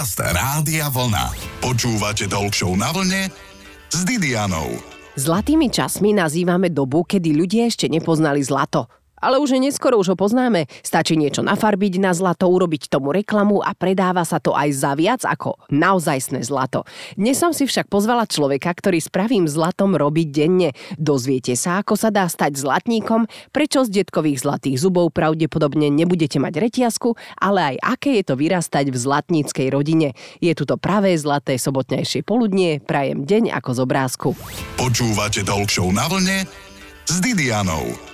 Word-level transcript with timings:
Podcast 0.00 0.32
Rádia 0.32 0.88
Vlna. 0.88 1.28
Počúvate 1.60 2.24
talk 2.24 2.56
show 2.56 2.72
na 2.72 2.88
vlne 2.88 3.28
s 3.92 4.00
Didianou. 4.08 4.80
Zlatými 5.20 5.68
časmi 5.68 6.16
nazývame 6.16 6.72
dobu, 6.72 7.04
kedy 7.04 7.36
ľudia 7.36 7.68
ešte 7.68 7.84
nepoznali 7.84 8.40
zlato. 8.40 8.88
Ale 9.20 9.36
už 9.36 9.56
je 9.56 9.60
neskoro, 9.60 10.00
už 10.00 10.12
ho 10.12 10.16
poznáme. 10.16 10.66
Stačí 10.80 11.14
niečo 11.14 11.44
nafarbiť 11.44 12.00
na 12.00 12.16
zlato, 12.16 12.48
urobiť 12.48 12.88
tomu 12.88 13.12
reklamu 13.12 13.60
a 13.60 13.76
predáva 13.76 14.24
sa 14.24 14.40
to 14.40 14.56
aj 14.56 14.68
za 14.72 14.92
viac 14.96 15.22
ako 15.28 15.60
naozajstné 15.68 16.40
zlato. 16.40 16.88
Dnes 17.20 17.36
som 17.36 17.52
si 17.52 17.68
však 17.68 17.92
pozvala 17.92 18.24
človeka, 18.24 18.72
ktorý 18.72 18.98
s 18.98 19.12
pravým 19.12 19.44
zlatom 19.44 19.92
robí 19.94 20.24
denne. 20.24 20.72
Dozviete 20.96 21.52
sa, 21.54 21.84
ako 21.84 21.94
sa 22.00 22.08
dá 22.08 22.24
stať 22.26 22.56
zlatníkom, 22.56 23.28
prečo 23.52 23.84
z 23.84 24.02
detkových 24.02 24.42
zlatých 24.42 24.80
zubov 24.80 25.12
pravdepodobne 25.12 25.92
nebudete 25.92 26.40
mať 26.40 26.56
reťazku, 26.56 27.14
ale 27.36 27.76
aj 27.76 28.00
aké 28.00 28.10
je 28.20 28.24
to 28.24 28.34
vyrastať 28.40 28.88
v 28.88 28.96
zlatníckej 28.96 29.68
rodine. 29.68 30.16
Je 30.40 30.56
tu 30.56 30.64
to 30.64 30.80
pravé 30.80 31.12
zlaté 31.20 31.60
sobotnejšie 31.60 32.24
poludnie, 32.24 32.80
prajem 32.80 33.28
deň 33.28 33.52
ako 33.52 33.70
z 33.76 33.78
obrázku. 33.84 34.28
Počúvate 34.80 35.44
talk 35.44 35.68
na 35.92 36.08
vlne 36.08 36.48
s 37.06 37.20
Didianou. 37.20 38.09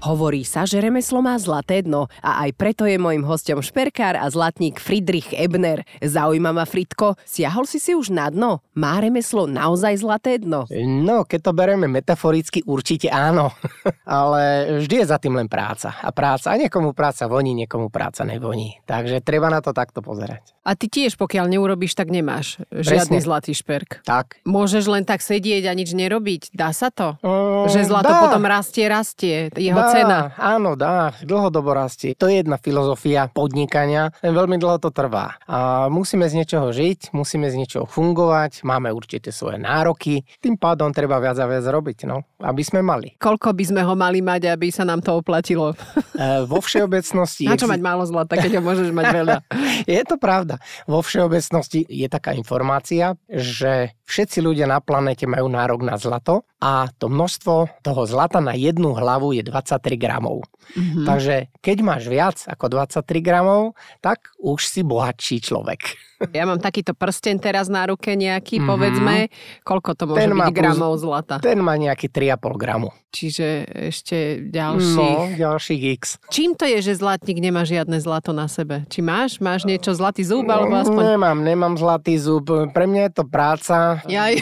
Hovorí 0.00 0.48
sa, 0.48 0.64
že 0.64 0.80
remeslo 0.80 1.20
má 1.20 1.36
zlaté 1.36 1.84
dno 1.84 2.08
a 2.24 2.48
aj 2.48 2.56
preto 2.56 2.88
je 2.88 2.96
môjim 2.96 3.20
hostom 3.20 3.60
šperkár 3.60 4.16
a 4.16 4.24
zlatník 4.32 4.80
Friedrich 4.80 5.28
Ebner. 5.36 5.84
Zaujíma 6.00 6.56
ma 6.56 6.64
Fritko, 6.64 7.20
siahol 7.28 7.68
si 7.68 7.76
si 7.76 7.92
už 7.92 8.08
na 8.08 8.32
dno? 8.32 8.64
Má 8.72 8.96
remeslo 8.96 9.44
naozaj 9.44 10.00
zlaté 10.00 10.40
dno? 10.40 10.64
No, 10.88 11.28
keď 11.28 11.40
to 11.44 11.52
bereme 11.52 11.84
metaforicky, 11.84 12.64
určite 12.64 13.12
áno. 13.12 13.52
Ale 14.08 14.80
vždy 14.80 15.04
je 15.04 15.06
za 15.12 15.20
tým 15.20 15.36
len 15.36 15.52
práca. 15.52 15.92
A 16.00 16.08
práca, 16.16 16.48
a 16.48 16.56
niekomu 16.56 16.96
práca 16.96 17.28
voní, 17.28 17.52
niekomu 17.52 17.92
práca 17.92 18.24
nevoní. 18.24 18.80
Takže 18.88 19.20
treba 19.20 19.52
na 19.52 19.60
to 19.60 19.76
takto 19.76 20.00
pozerať. 20.00 20.56
A 20.64 20.72
ty 20.80 20.88
tiež, 20.88 21.20
pokiaľ 21.20 21.44
neurobiš, 21.52 21.92
tak 21.92 22.08
nemáš 22.08 22.56
žiadny 22.72 23.20
zlatý 23.20 23.52
šperk. 23.52 24.00
Tak. 24.08 24.40
Môžeš 24.48 24.88
len 24.88 25.04
tak 25.04 25.20
sedieť 25.20 25.68
a 25.68 25.76
nič 25.76 25.92
nerobiť. 25.92 26.56
Dá 26.56 26.72
sa 26.72 26.88
to? 26.88 27.20
Mm, 27.20 27.68
že 27.68 27.84
zlato 27.84 28.16
dá. 28.16 28.24
potom 28.24 28.48
rastie, 28.48 28.88
rastie. 28.88 29.52
Jeho 29.52 29.76
Dá, 29.76 29.89
cena. 29.92 30.18
Áno, 30.38 30.78
dá. 30.78 31.12
Dlhodobo 31.22 31.74
rastie. 31.74 32.14
To 32.16 32.30
je 32.30 32.40
jedna 32.40 32.56
filozofia 32.56 33.26
podnikania. 33.30 34.14
Len 34.22 34.32
veľmi 34.34 34.56
dlho 34.56 34.78
to 34.78 34.90
trvá. 34.94 35.36
A 35.50 35.90
musíme 35.90 36.26
z 36.30 36.42
niečoho 36.42 36.70
žiť, 36.70 37.12
musíme 37.12 37.50
z 37.50 37.58
niečoho 37.58 37.84
fungovať, 37.84 38.62
máme 38.62 38.90
určite 38.94 39.34
svoje 39.34 39.58
nároky. 39.58 40.22
Tým 40.38 40.56
pádom 40.56 40.94
treba 40.94 41.18
viac 41.18 41.36
a 41.38 41.46
viac 41.46 41.64
robiť, 41.66 42.06
no, 42.06 42.22
aby 42.40 42.62
sme 42.62 42.80
mali. 42.80 43.18
Koľko 43.18 43.52
by 43.52 43.64
sme 43.66 43.82
ho 43.84 43.94
mali 43.98 44.22
mať, 44.22 44.50
aby 44.50 44.70
sa 44.70 44.86
nám 44.86 45.02
to 45.02 45.18
oplatilo? 45.18 45.74
E, 46.14 46.44
vo 46.46 46.62
všeobecnosti... 46.62 47.46
Na 47.50 47.58
čo 47.58 47.66
exi- 47.66 47.74
mať 47.76 47.80
málo 47.82 48.04
zlata, 48.06 48.38
keď 48.38 48.60
ho 48.60 48.62
môžeš 48.62 48.90
mať 48.94 49.06
veľa? 49.10 49.36
Je 49.90 50.02
to 50.06 50.16
pravda. 50.20 50.60
Vo 50.84 51.00
všeobecnosti 51.00 51.88
je 51.88 52.06
taká 52.06 52.36
informácia, 52.36 53.16
že 53.26 53.96
všetci 54.10 54.42
ľudia 54.42 54.66
na 54.66 54.82
planete 54.82 55.30
majú 55.30 55.46
nárok 55.46 55.86
na 55.86 55.94
zlato 55.94 56.42
a 56.58 56.90
to 56.90 57.06
množstvo 57.06 57.80
toho 57.86 58.02
zlata 58.10 58.42
na 58.42 58.58
jednu 58.58 58.90
hlavu 58.98 59.30
je 59.38 59.46
23 59.46 59.94
gramov. 59.94 60.42
Mhm. 60.74 61.06
Takže 61.06 61.36
keď 61.62 61.76
máš 61.86 62.10
viac 62.10 62.42
ako 62.50 62.66
23 62.82 63.22
gramov, 63.22 63.78
tak 64.02 64.34
už 64.42 64.66
si 64.66 64.82
bohatší 64.82 65.38
človek. 65.46 66.09
Ja 66.30 66.44
mám 66.44 66.56
takýto 66.56 66.92
prsten 66.92 67.36
teraz 67.36 67.66
na 67.66 67.84
ruke 67.84 68.12
nejaký, 68.12 68.60
Mhm. 68.60 68.66
povedzme. 68.66 69.14
Koľko 69.60 69.90
to 69.94 70.04
môže 70.06 70.20
Ten 70.20 70.30
byť 70.30 70.52
gramov 70.52 70.92
zlata? 70.96 71.36
Ten 71.38 71.58
má 71.58 71.74
nejaký 71.74 72.06
3,5 72.06 72.54
gramu. 72.54 72.92
Čiže 73.10 73.46
ešte 73.90 74.16
ďalších. 74.46 75.16
No, 75.18 75.34
ďalších 75.34 75.82
x. 75.96 76.02
Čím 76.28 76.54
to 76.54 76.62
je, 76.62 76.78
že 76.80 76.94
zlatník 76.94 77.40
nemá 77.40 77.64
žiadne 77.64 77.98
zlato 77.98 78.30
na 78.30 78.46
sebe? 78.46 78.86
Či 78.86 79.00
máš? 79.00 79.40
Máš 79.40 79.64
niečo 79.64 79.90
zlatý 79.90 80.22
zub? 80.22 80.46
Alebo 80.46 80.76
aspoň... 80.76 81.18
Nemám, 81.18 81.38
nemám 81.40 81.74
zlatý 81.74 82.14
zub. 82.16 82.46
Pre 82.46 82.84
mňa 82.86 83.02
je 83.02 83.12
to 83.12 83.24
práca. 83.24 83.98
Jaj. 84.06 84.38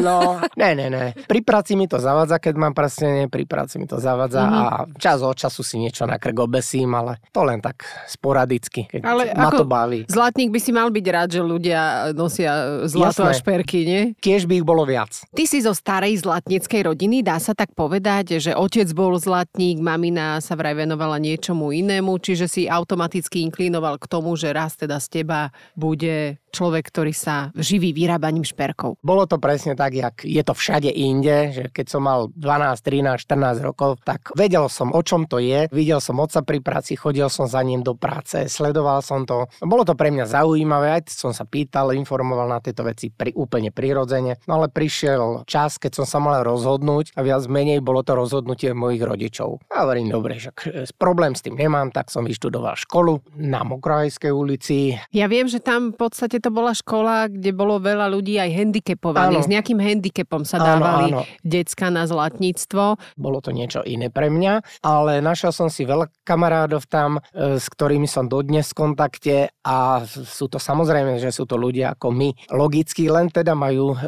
No, 0.00 0.42
ne, 0.54 0.70
ne, 0.72 0.86
ne. 0.88 1.04
Pri 1.22 1.40
práci 1.40 1.74
mi 1.74 1.84
to 1.84 1.96
zavadza, 1.96 2.36
keď 2.36 2.54
mám 2.56 2.72
prstenie, 2.72 3.26
pri 3.26 3.44
práci 3.44 3.76
mi 3.76 3.84
to 3.84 3.98
zavadza 3.98 4.40
Mhm. 4.40 4.52
a 4.52 4.62
čas 4.96 5.18
od 5.20 5.34
času 5.34 5.62
si 5.62 5.76
niečo 5.76 6.02
na 6.02 6.16
krk 6.16 6.38
obesím, 6.40 6.90
ale 6.92 7.22
to 7.28 7.42
len 7.42 7.58
tak 7.58 7.86
sporadicky, 8.08 8.84
keď 8.84 9.00
Ale 9.04 9.22
ma 9.30 9.46
ako 9.46 9.56
to 9.56 9.64
baví. 9.64 10.00
Zlatník 10.06 10.50
by 10.50 10.58
si 10.58 10.70
mal 10.70 10.88
byť 10.88 11.04
rád, 11.18 11.34
že 11.34 11.42
ľudia 11.42 12.14
nosia 12.14 12.86
zlato 12.86 13.26
a 13.26 13.34
Jasné. 13.34 13.42
šperky, 13.42 13.78
nie? 13.82 14.02
Tiež 14.22 14.46
by 14.46 14.62
ich 14.62 14.66
bolo 14.66 14.86
viac. 14.86 15.10
Ty 15.34 15.44
si 15.50 15.58
zo 15.58 15.74
starej 15.74 16.22
zlatníckej 16.22 16.86
rodiny, 16.86 17.26
dá 17.26 17.42
sa 17.42 17.58
tak 17.58 17.74
povedať, 17.74 18.38
že 18.38 18.54
otec 18.54 18.86
bol 18.94 19.18
zlatník, 19.18 19.82
mamina 19.82 20.38
sa 20.38 20.54
vraj 20.54 20.78
venovala 20.78 21.18
niečomu 21.18 21.74
inému, 21.74 22.22
čiže 22.22 22.46
si 22.46 22.62
automaticky 22.70 23.42
inklinoval 23.50 23.98
k 23.98 24.06
tomu, 24.06 24.38
že 24.38 24.54
raz 24.54 24.78
teda 24.78 25.02
z 25.02 25.22
teba 25.22 25.50
bude 25.74 26.38
človek, 26.48 26.88
ktorý 26.88 27.12
sa 27.12 27.52
živí 27.54 27.92
vyrábaním 27.92 28.44
šperkov. 28.44 28.96
Bolo 29.04 29.28
to 29.28 29.36
presne 29.36 29.76
tak, 29.76 29.94
jak 29.94 30.24
je 30.24 30.40
to 30.40 30.56
všade 30.56 30.88
inde, 30.88 31.52
že 31.52 31.64
keď 31.70 31.86
som 31.86 32.02
mal 32.04 32.32
12, 32.32 32.80
13, 32.80 33.20
14 33.28 33.60
rokov, 33.60 34.00
tak 34.02 34.32
vedel 34.32 34.66
som, 34.72 34.90
o 34.90 35.00
čom 35.04 35.28
to 35.28 35.38
je. 35.38 35.68
Videl 35.70 36.00
som 36.00 36.16
otca 36.18 36.40
pri 36.40 36.64
práci, 36.64 36.96
chodil 36.96 37.28
som 37.28 37.44
za 37.44 37.60
ním 37.60 37.84
do 37.84 37.92
práce, 37.92 38.48
sledoval 38.48 39.04
som 39.04 39.28
to. 39.28 39.46
Bolo 39.60 39.84
to 39.84 39.92
pre 39.92 40.08
mňa 40.08 40.24
zaujímavé, 40.24 40.98
aj 40.98 41.02
som 41.10 41.32
sa 41.32 41.44
pýtal, 41.44 41.94
informoval 41.94 42.48
na 42.48 42.58
tieto 42.58 42.82
veci 42.82 43.08
pri, 43.08 43.32
úplne 43.32 43.70
prirodzene. 43.70 44.40
No 44.48 44.60
ale 44.60 44.68
prišiel 44.68 45.44
čas, 45.46 45.78
keď 45.78 46.02
som 46.02 46.06
sa 46.08 46.18
mal 46.18 46.42
rozhodnúť 46.42 47.14
a 47.14 47.22
viac 47.22 47.46
menej 47.46 47.78
bolo 47.78 48.02
to 48.02 48.12
rozhodnutie 48.12 48.74
mojich 48.74 49.00
rodičov. 49.00 49.62
A 49.70 49.86
hovorím, 49.86 50.10
dobre, 50.10 50.42
že 50.42 50.50
problém 50.98 51.38
s 51.38 51.44
tým 51.46 51.54
nemám, 51.54 51.94
tak 51.94 52.10
som 52.10 52.26
vyštudoval 52.26 52.74
školu 52.74 53.22
na 53.38 53.62
Mokrajskej 53.62 54.32
ulici. 54.34 54.98
Ja 55.14 55.30
viem, 55.30 55.46
že 55.46 55.62
tam 55.62 55.94
v 55.94 56.02
podstate 56.02 56.42
to 56.42 56.50
bola 56.50 56.74
škola, 56.74 57.30
kde 57.30 57.54
bolo 57.54 57.78
veľa 57.78 58.10
ľudí 58.10 58.34
aj 58.42 58.50
handicapovaných. 58.50 59.44
Áno. 59.44 59.46
S 59.46 59.52
nejakým 59.52 59.78
handicapom 59.78 60.42
sa 60.42 60.58
Áno, 60.58 60.66
dávali 60.66 61.06
áno. 61.14 61.22
decka 61.46 61.86
na 61.94 62.02
zlatníctvo. 62.10 62.98
bolo 63.14 63.38
to 63.38 63.54
niečo 63.54 63.86
iné 63.86 64.10
pre 64.10 64.26
mňa, 64.26 64.82
ale 64.82 65.22
našiel 65.22 65.54
som 65.54 65.70
si 65.70 65.86
veľa 65.86 66.10
kamarádov 66.26 66.90
tam, 66.90 67.22
e, 67.30 67.62
s 67.62 67.70
ktorými 67.70 68.10
som 68.10 68.26
dodnes 68.26 68.74
v 68.74 68.74
kontakte 68.74 69.36
a 69.62 70.02
sú 70.02 70.50
to 70.50 70.58
samozrejme, 70.58 70.97
že 71.20 71.30
sú 71.30 71.44
to 71.44 71.54
ľudia 71.60 71.94
ako 71.94 72.08
my. 72.10 72.30
Logicky 72.54 73.10
len 73.12 73.28
teda 73.28 73.52
majú 73.54 73.94
e, 73.94 73.98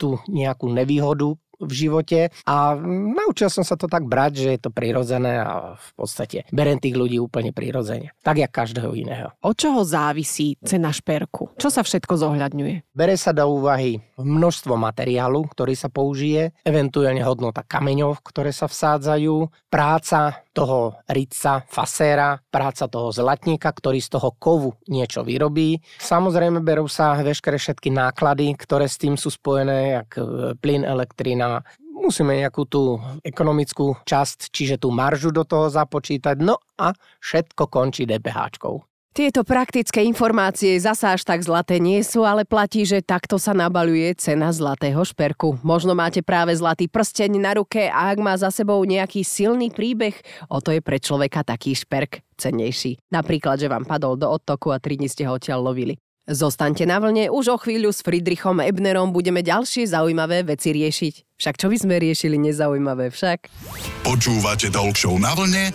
tú 0.00 0.16
nejakú 0.28 0.70
nevýhodu 0.72 1.36
v 1.60 1.72
živote 1.72 2.32
a 2.48 2.72
naučil 3.14 3.52
som 3.52 3.60
sa 3.60 3.76
to 3.76 3.84
tak 3.84 4.08
brať, 4.08 4.32
že 4.40 4.48
je 4.56 4.60
to 4.64 4.70
prirodzené 4.72 5.44
a 5.44 5.76
v 5.76 5.90
podstate 5.92 6.48
berem 6.48 6.80
tých 6.80 6.96
ľudí 6.96 7.20
úplne 7.20 7.52
prirodzene. 7.52 8.16
Tak 8.24 8.40
jak 8.40 8.52
každého 8.52 8.96
iného. 8.96 9.28
Od 9.44 9.54
čoho 9.54 9.84
závisí 9.84 10.56
cena 10.64 10.88
šperku? 10.88 11.52
Čo 11.60 11.68
sa 11.68 11.84
všetko 11.84 12.16
zohľadňuje? 12.16 12.96
Bere 12.96 13.14
sa 13.20 13.36
do 13.36 13.44
úvahy 13.44 14.00
množstvo 14.16 14.74
materiálu, 14.80 15.44
ktorý 15.52 15.76
sa 15.76 15.92
použije, 15.92 16.56
eventuálne 16.64 17.20
hodnota 17.20 17.60
kameňov, 17.60 18.24
ktoré 18.24 18.56
sa 18.56 18.64
vsádzajú, 18.64 19.68
práca 19.68 20.40
toho 20.60 21.00
rica, 21.08 21.64
faséra, 21.64 22.36
práca 22.52 22.84
toho 22.84 23.08
zlatníka, 23.08 23.72
ktorý 23.72 23.96
z 24.04 24.20
toho 24.20 24.36
kovu 24.36 24.76
niečo 24.92 25.24
vyrobí. 25.24 25.80
Samozrejme 25.96 26.60
berú 26.60 26.84
sa 26.84 27.16
veškeré 27.16 27.56
všetky 27.56 27.88
náklady, 27.88 28.52
ktoré 28.60 28.84
s 28.84 29.00
tým 29.00 29.16
sú 29.16 29.32
spojené, 29.32 30.04
jak 30.04 30.20
e, 30.20 30.52
plyn, 30.60 30.84
elektrina, 30.84 31.64
musíme 32.00 32.36
nejakú 32.36 32.64
tú 32.68 33.00
ekonomickú 33.24 34.00
časť, 34.04 34.52
čiže 34.52 34.80
tú 34.80 34.92
maržu 34.92 35.32
do 35.32 35.44
toho 35.44 35.68
započítať, 35.68 36.36
no 36.40 36.60
a 36.80 36.92
všetko 37.20 37.68
končí 37.68 38.08
DPHčkou. 38.08 38.89
Tieto 39.10 39.42
praktické 39.42 40.06
informácie 40.06 40.78
zasa 40.78 41.18
až 41.18 41.26
tak 41.26 41.42
zlaté 41.42 41.82
nie 41.82 41.98
sú, 42.06 42.22
ale 42.22 42.46
platí, 42.46 42.86
že 42.86 43.02
takto 43.02 43.42
sa 43.42 43.50
nabaluje 43.50 44.14
cena 44.14 44.54
zlatého 44.54 45.02
šperku. 45.02 45.58
Možno 45.66 45.98
máte 45.98 46.22
práve 46.22 46.54
zlatý 46.54 46.86
prsteň 46.86 47.42
na 47.42 47.58
ruke 47.58 47.90
a 47.90 48.14
ak 48.14 48.18
má 48.22 48.38
za 48.38 48.54
sebou 48.54 48.78
nejaký 48.86 49.26
silný 49.26 49.74
príbeh, 49.74 50.14
o 50.46 50.62
to 50.62 50.70
je 50.70 50.78
pre 50.78 51.02
človeka 51.02 51.42
taký 51.42 51.74
šperk 51.74 52.22
cennejší. 52.38 53.02
Napríklad, 53.10 53.58
že 53.58 53.66
vám 53.66 53.82
padol 53.82 54.14
do 54.14 54.30
odtoku 54.30 54.70
a 54.70 54.78
tri 54.78 54.94
dni 54.94 55.10
ste 55.10 55.26
ho 55.26 55.34
odtiaľ 55.34 55.58
lovili. 55.58 55.98
Zostaňte 56.30 56.86
na 56.86 57.02
vlne, 57.02 57.34
už 57.34 57.50
o 57.50 57.58
chvíľu 57.58 57.90
s 57.90 58.06
Friedrichom 58.06 58.62
Ebnerom 58.62 59.10
budeme 59.10 59.42
ďalšie 59.42 59.90
zaujímavé 59.90 60.46
veci 60.46 60.70
riešiť. 60.70 61.34
Však 61.34 61.58
čo 61.58 61.66
by 61.66 61.76
sme 61.82 61.98
riešili 61.98 62.38
nezaujímavé 62.38 63.10
však? 63.10 63.50
Počúvate 64.06 64.70
show 64.94 65.18
na 65.18 65.34
vlne 65.34 65.74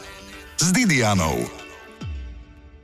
s 0.56 0.72
Didianou. 0.72 1.65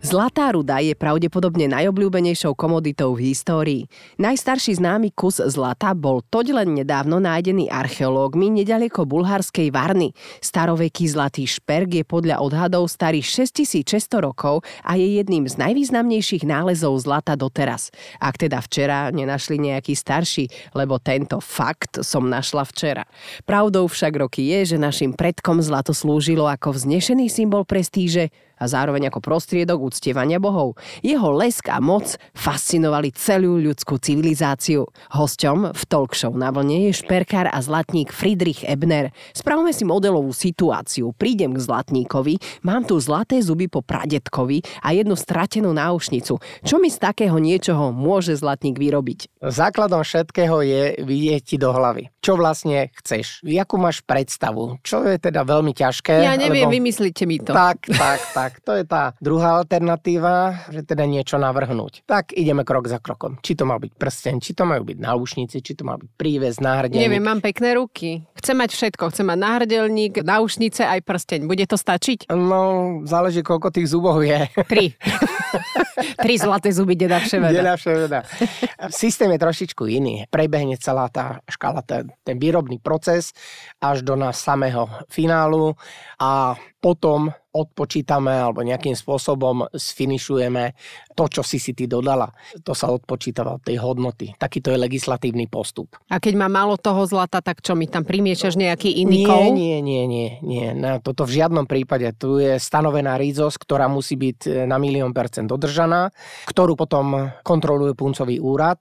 Zlatá 0.01 0.49
ruda 0.49 0.81
je 0.81 0.97
pravdepodobne 0.97 1.69
najobľúbenejšou 1.69 2.57
komoditou 2.57 3.13
v 3.13 3.29
histórii. 3.29 3.85
Najstarší 4.17 4.81
známy 4.81 5.13
kus 5.13 5.37
zlata 5.37 5.93
bol 5.93 6.25
toť 6.25 6.57
len 6.57 6.73
nedávno 6.73 7.21
nájdený 7.21 7.69
archeológmi 7.69 8.49
nedaleko 8.49 9.05
bulharskej 9.05 9.69
Varny. 9.69 10.09
Staroveký 10.41 11.05
zlatý 11.05 11.45
šperk 11.45 12.01
je 12.01 12.03
podľa 12.03 12.41
odhadov 12.41 12.89
starý 12.89 13.21
6600 13.21 14.25
rokov 14.25 14.65
a 14.81 14.97
je 14.97 15.21
jedným 15.21 15.45
z 15.45 15.61
najvýznamnejších 15.61 16.49
nálezov 16.49 16.97
zlata 16.97 17.37
doteraz. 17.37 17.93
Ak 18.17 18.41
teda 18.41 18.57
včera 18.57 19.13
nenašli 19.13 19.61
nejaký 19.61 19.93
starší, 19.93 20.73
lebo 20.73 20.97
tento 20.97 21.37
fakt 21.37 22.01
som 22.01 22.25
našla 22.25 22.65
včera. 22.65 23.05
Pravdou 23.45 23.85
však 23.85 24.17
roky 24.17 24.49
je, 24.49 24.73
že 24.73 24.77
našim 24.81 25.13
predkom 25.13 25.61
zlato 25.61 25.93
slúžilo 25.93 26.49
ako 26.49 26.73
vznešený 26.73 27.29
symbol 27.29 27.69
prestíže 27.69 28.33
a 28.61 28.69
zároveň 28.69 29.09
ako 29.09 29.25
prostriedok 29.25 29.81
uctievania 29.81 30.37
bohov. 30.37 30.77
Jeho 31.01 31.33
lesk 31.33 31.73
a 31.73 31.81
moc 31.81 32.13
fascinovali 32.37 33.09
celú 33.17 33.57
ľudskú 33.57 33.97
civilizáciu. 33.97 34.85
Hosťom 35.17 35.73
v 35.73 35.83
talk 35.89 36.13
show 36.13 36.29
na 36.37 36.53
vlne 36.53 36.93
je 36.93 37.01
šperkár 37.01 37.49
a 37.49 37.57
zlatník 37.57 38.13
Friedrich 38.13 38.61
Ebner. 38.61 39.09
Spravme 39.33 39.73
si 39.73 39.81
modelovú 39.81 40.29
situáciu. 40.29 41.09
Prídem 41.17 41.57
k 41.57 41.63
zlatníkovi, 41.65 42.37
mám 42.61 42.85
tu 42.85 43.01
zlaté 43.01 43.41
zuby 43.41 43.65
po 43.65 43.81
pradetkovi 43.81 44.61
a 44.85 44.93
jednu 44.93 45.17
stratenú 45.17 45.73
náušnicu. 45.73 46.37
Čo 46.61 46.75
mi 46.77 46.93
z 46.93 47.01
takého 47.01 47.41
niečoho 47.41 47.89
môže 47.89 48.37
zlatník 48.37 48.77
vyrobiť? 48.77 49.41
Základom 49.41 50.05
všetkého 50.05 50.61
je 50.61 50.81
vidieť 51.01 51.41
ti 51.41 51.55
do 51.57 51.73
hlavy. 51.73 52.13
Čo 52.21 52.37
vlastne 52.37 52.93
chceš? 53.01 53.41
Jakú 53.41 53.81
máš 53.81 54.05
predstavu? 54.05 54.77
Čo 54.85 55.07
je 55.07 55.17
teda 55.17 55.41
veľmi 55.41 55.73
ťažké? 55.73 56.21
Ja 56.21 56.37
neviem, 56.37 56.69
lebo... 56.69 56.77
vymyslíte 56.77 57.23
mi 57.25 57.41
to. 57.41 57.55
Tak, 57.55 57.89
tak, 57.89 58.19
tak. 58.35 58.50
To 58.65 58.75
je 58.75 58.83
tá 58.83 59.15
druhá 59.23 59.59
alternatíva, 59.61 60.67
že 60.69 60.83
teda 60.83 61.07
niečo 61.07 61.39
navrhnúť. 61.39 62.03
Tak 62.05 62.35
ideme 62.35 62.67
krok 62.67 62.91
za 62.91 62.99
krokom. 62.99 63.39
Či 63.39 63.57
to 63.57 63.63
má 63.63 63.79
byť 63.79 63.91
prsten, 63.95 64.43
či 64.43 64.51
to 64.51 64.67
majú 64.67 64.85
byť 64.87 64.97
náušnice, 64.99 65.55
či 65.63 65.73
to 65.73 65.83
má 65.87 65.95
byť 65.95 66.09
príves, 66.15 66.59
náhrdelník. 66.59 67.03
Neviem, 67.07 67.23
mám 67.23 67.39
pekné 67.39 67.77
ruky. 67.77 68.27
Chcem 68.37 68.55
mať 68.57 68.71
všetko. 68.75 69.03
Chcem 69.11 69.25
mať 69.27 69.39
náhrdelník, 69.39 70.13
náušnice 70.21 70.83
aj 70.85 70.99
prsteň. 71.05 71.39
Bude 71.47 71.65
to 71.65 71.79
stačiť? 71.79 72.29
No, 72.33 73.01
záleží, 73.07 73.41
koľko 73.45 73.71
tých 73.71 73.89
zubov 73.89 74.21
je. 74.21 74.47
Tri. 74.67 74.93
Tri 76.23 76.35
zlaté 76.39 76.71
zuby 76.71 76.95
deda 76.95 77.19
Vševeda. 77.19 77.53
Deda 77.53 77.75
Vševeda. 77.75 78.19
Systém 78.89 79.31
je 79.35 79.39
trošičku 79.39 79.83
iný. 79.87 80.25
Prebehne 80.31 80.79
celá 80.79 81.11
tá 81.11 81.43
škála, 81.47 81.83
ten, 81.83 82.09
ten 82.23 82.39
výrobný 82.39 82.79
proces 82.79 83.35
až 83.83 84.01
do 84.01 84.15
nás 84.15 84.39
samého 84.39 84.87
finálu 85.11 85.75
a 86.17 86.55
potom 86.81 87.29
odpočítame 87.51 88.31
alebo 88.31 88.63
nejakým 88.63 88.95
spôsobom 88.95 89.67
sfinišujeme 89.75 90.73
to, 91.13 91.27
čo 91.27 91.43
si 91.43 91.59
si 91.59 91.75
ty 91.75 91.85
dodala. 91.85 92.31
To 92.63 92.71
sa 92.71 92.87
odpočítava 92.87 93.59
od 93.59 93.63
tej 93.63 93.77
hodnoty. 93.83 94.31
Takýto 94.39 94.71
je 94.71 94.79
legislatívny 94.79 95.51
postup. 95.51 95.99
A 96.07 96.17
keď 96.17 96.39
má 96.39 96.47
málo 96.47 96.79
toho 96.79 97.03
zlata, 97.03 97.43
tak 97.43 97.59
čo 97.59 97.75
mi 97.75 97.91
tam 97.91 98.07
primiešaš 98.07 98.55
nejaký 98.55 99.03
iný 99.03 99.23
nie, 99.23 99.27
kov? 99.27 99.43
Nie, 99.51 99.77
nie, 99.83 100.03
nie, 100.07 100.29
nie. 100.39 100.67
Na 100.71 101.03
toto 101.03 101.27
v 101.27 101.43
žiadnom 101.43 101.67
prípade. 101.67 102.07
Tu 102.15 102.39
je 102.39 102.55
stanovená 102.55 103.19
rízosť, 103.19 103.59
ktorá 103.67 103.91
musí 103.91 104.15
byť 104.15 104.63
na 104.63 104.79
milión 104.79 105.11
percent 105.11 105.51
dodržaná, 105.51 106.09
ktorú 106.47 106.79
potom 106.79 107.35
kontroluje 107.43 107.91
puncový 107.93 108.39
úrad 108.39 108.79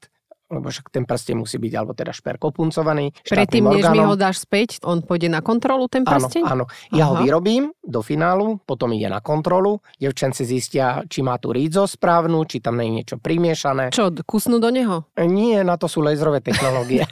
lebo 0.51 0.67
však 0.67 0.91
ten 0.91 1.07
prsten 1.07 1.39
musí 1.39 1.57
byť, 1.63 1.73
alebo 1.79 1.95
teda 1.95 2.11
šperko 2.11 2.51
puncovaný. 2.51 3.15
Predtým, 3.23 3.71
než 3.71 3.87
mi 3.95 4.03
ho 4.03 4.19
dáš 4.19 4.43
späť, 4.43 4.83
on 4.83 5.01
pôjde 5.01 5.31
na 5.31 5.39
kontrolu, 5.41 5.87
ten 5.87 6.03
prsteň? 6.03 6.43
Áno, 6.43 6.67
áno. 6.67 6.91
Ja 6.91 7.07
Aha. 7.07 7.11
ho 7.15 7.15
vyrobím 7.23 7.71
do 7.81 8.03
finálu, 8.03 8.59
potom 8.67 8.91
ide 8.91 9.07
na 9.07 9.23
kontrolu, 9.23 9.79
devčenci 10.03 10.43
zistia, 10.43 11.07
či 11.07 11.23
má 11.23 11.39
tú 11.39 11.55
rídzo 11.55 11.87
správnu, 11.87 12.43
či 12.51 12.59
tam 12.59 12.83
nie 12.83 12.91
je 12.91 12.93
niečo 13.01 13.17
primiešané. 13.23 13.95
Čo, 13.95 14.11
kusnú 14.27 14.59
do 14.59 14.75
neho? 14.75 15.07
Nie, 15.23 15.63
na 15.63 15.79
to 15.79 15.87
sú 15.87 16.03
laserové 16.03 16.43
technológie. 16.43 17.07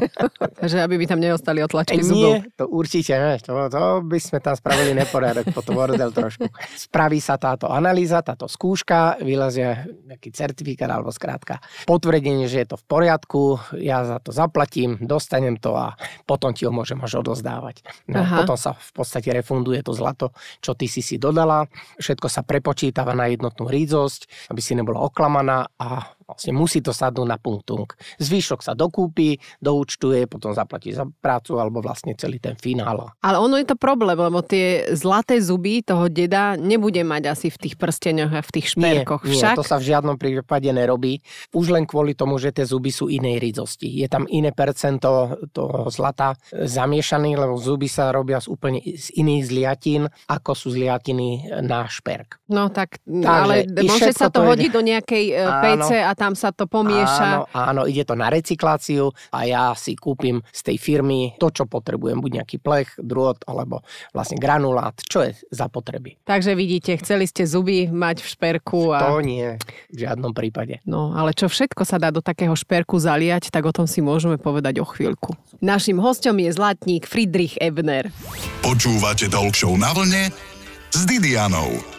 Takže 0.60 0.80
aby 0.80 0.96
by 0.96 1.04
tam 1.04 1.20
neostali 1.20 1.60
otlačky 1.60 2.00
zubov. 2.00 2.40
Nie, 2.40 2.48
to 2.56 2.64
určite 2.72 3.12
nie. 3.12 3.36
To, 3.44 3.68
to 3.68 4.00
by 4.00 4.18
sme 4.18 4.40
tam 4.40 4.56
spravili 4.56 4.96
neporiadok, 4.96 5.52
potom 5.52 5.76
bordel 5.76 6.08
trošku. 6.08 6.48
Spraví 6.88 7.20
sa 7.20 7.36
táto 7.36 7.68
analýza, 7.68 8.24
táto 8.24 8.48
skúška, 8.48 9.20
vylezie 9.20 9.84
nejaký 10.08 10.32
certifikát 10.32 10.88
alebo 10.88 11.12
skrátka 11.12 11.60
potvrdenie, 11.84 12.48
že 12.48 12.64
je 12.64 12.68
to 12.72 12.77
v 12.78 12.82
poriadku, 12.86 13.58
ja 13.82 14.06
za 14.06 14.22
to 14.22 14.30
zaplatím, 14.30 15.02
dostanem 15.02 15.58
to 15.58 15.74
a 15.74 15.98
potom 16.22 16.54
ti 16.54 16.62
ho 16.64 16.72
môžem 16.72 16.98
až 17.02 17.20
odozdávať. 17.20 17.82
No, 18.06 18.22
potom 18.22 18.54
sa 18.54 18.78
v 18.78 18.90
podstate 18.94 19.34
refunduje 19.34 19.82
to 19.82 19.90
zlato, 19.90 20.30
čo 20.62 20.78
ty 20.78 20.86
si 20.86 21.02
si 21.02 21.18
dodala, 21.18 21.66
všetko 21.98 22.30
sa 22.30 22.46
prepočítava 22.46 23.12
na 23.18 23.26
jednotnú 23.26 23.66
rídzosť, 23.66 24.50
aby 24.54 24.60
si 24.62 24.78
nebola 24.78 25.02
oklamaná 25.02 25.66
a 25.76 26.17
Vlastne 26.28 26.52
musí 26.52 26.84
to 26.84 26.92
sadnúť 26.92 27.24
na 27.24 27.40
punktung. 27.40 27.88
Zvyšok 28.20 28.60
sa 28.60 28.76
dokúpi, 28.76 29.40
doúčtuje, 29.64 30.28
potom 30.28 30.52
zaplatí 30.52 30.92
za 30.92 31.08
prácu 31.08 31.56
alebo 31.56 31.80
vlastne 31.80 32.12
celý 32.20 32.36
ten 32.36 32.52
finál. 32.52 33.16
Ale 33.24 33.40
ono 33.40 33.56
je 33.56 33.64
to 33.64 33.80
problém, 33.80 34.12
lebo 34.12 34.44
tie 34.44 34.92
zlaté 34.92 35.40
zuby 35.40 35.80
toho 35.80 36.12
deda 36.12 36.60
nebude 36.60 37.00
mať 37.00 37.32
asi 37.32 37.48
v 37.48 37.56
tých 37.64 37.74
prsteňoch 37.80 38.32
a 38.36 38.44
v 38.44 38.50
tých 38.52 38.76
šperkoch. 38.76 39.24
Nie, 39.24 39.40
Však? 39.40 39.56
nie, 39.56 39.58
to 39.58 39.64
sa 39.64 39.80
v 39.80 39.88
žiadnom 39.88 40.20
prípade 40.20 40.68
nerobí. 40.68 41.24
Už 41.56 41.72
len 41.72 41.88
kvôli 41.88 42.12
tomu, 42.12 42.36
že 42.36 42.52
tie 42.52 42.68
zuby 42.68 42.92
sú 42.92 43.08
inej 43.08 43.40
rízosti. 43.40 43.88
Je 43.88 44.04
tam 44.12 44.28
iné 44.28 44.52
percento 44.52 45.40
toho 45.48 45.88
zlata 45.88 46.36
zamiešaný, 46.52 47.40
lebo 47.40 47.56
zuby 47.56 47.88
sa 47.88 48.12
robia 48.12 48.36
z 48.44 48.52
úplne 48.52 48.84
z 48.84 49.16
iných 49.16 49.42
zliatín, 49.48 50.02
ako 50.28 50.52
sú 50.52 50.76
zliatiny 50.76 51.56
na 51.64 51.88
šperk. 51.88 52.36
No 52.52 52.68
tak, 52.68 53.00
Takže 53.08 53.24
ale 53.24 53.54
môže 53.64 54.12
sa 54.12 54.28
to, 54.28 54.44
hodiť 54.44 54.70
do 54.74 54.82
nejakej 54.84 55.24
e, 55.32 55.40
áno, 55.40 55.62
PC 55.64 55.90
a 56.04 56.12
tam 56.18 56.34
sa 56.34 56.50
to 56.50 56.66
pomieša. 56.66 57.46
Áno, 57.46 57.46
áno, 57.54 57.82
ide 57.86 58.02
to 58.02 58.18
na 58.18 58.26
recykláciu 58.26 59.14
a 59.30 59.46
ja 59.46 59.70
si 59.78 59.94
kúpim 59.94 60.42
z 60.50 60.60
tej 60.66 60.76
firmy 60.82 61.38
to, 61.38 61.54
čo 61.54 61.70
potrebujem, 61.70 62.18
buď 62.18 62.42
nejaký 62.42 62.58
plech, 62.58 62.98
drôt 62.98 63.38
alebo 63.46 63.86
vlastne 64.10 64.34
granulát, 64.36 64.98
čo 65.06 65.22
je 65.22 65.38
za 65.54 65.70
potreby. 65.70 66.18
Takže 66.26 66.58
vidíte, 66.58 66.98
chceli 66.98 67.30
ste 67.30 67.46
zuby 67.46 67.86
mať 67.86 68.26
v 68.26 68.26
šperku. 68.26 68.90
A... 68.90 69.14
To 69.14 69.22
nie, 69.22 69.54
v 69.94 69.96
žiadnom 69.96 70.34
prípade. 70.34 70.82
No, 70.82 71.14
ale 71.14 71.30
čo 71.32 71.46
všetko 71.46 71.86
sa 71.86 72.02
dá 72.02 72.10
do 72.10 72.18
takého 72.18 72.52
šperku 72.58 72.98
zaliať, 72.98 73.54
tak 73.54 73.62
o 73.62 73.72
tom 73.72 73.86
si 73.86 74.02
môžeme 74.02 74.36
povedať 74.40 74.82
o 74.82 74.86
chvíľku. 74.88 75.38
Našim 75.62 76.02
hostom 76.02 76.34
je 76.42 76.50
zlatník 76.50 77.06
Friedrich 77.06 77.54
Ebner. 77.62 78.10
Počúvate 78.64 79.30
Talk 79.30 79.54
na 79.78 79.90
vlne 79.94 80.32
s 80.90 81.00
Didianou. 81.04 81.97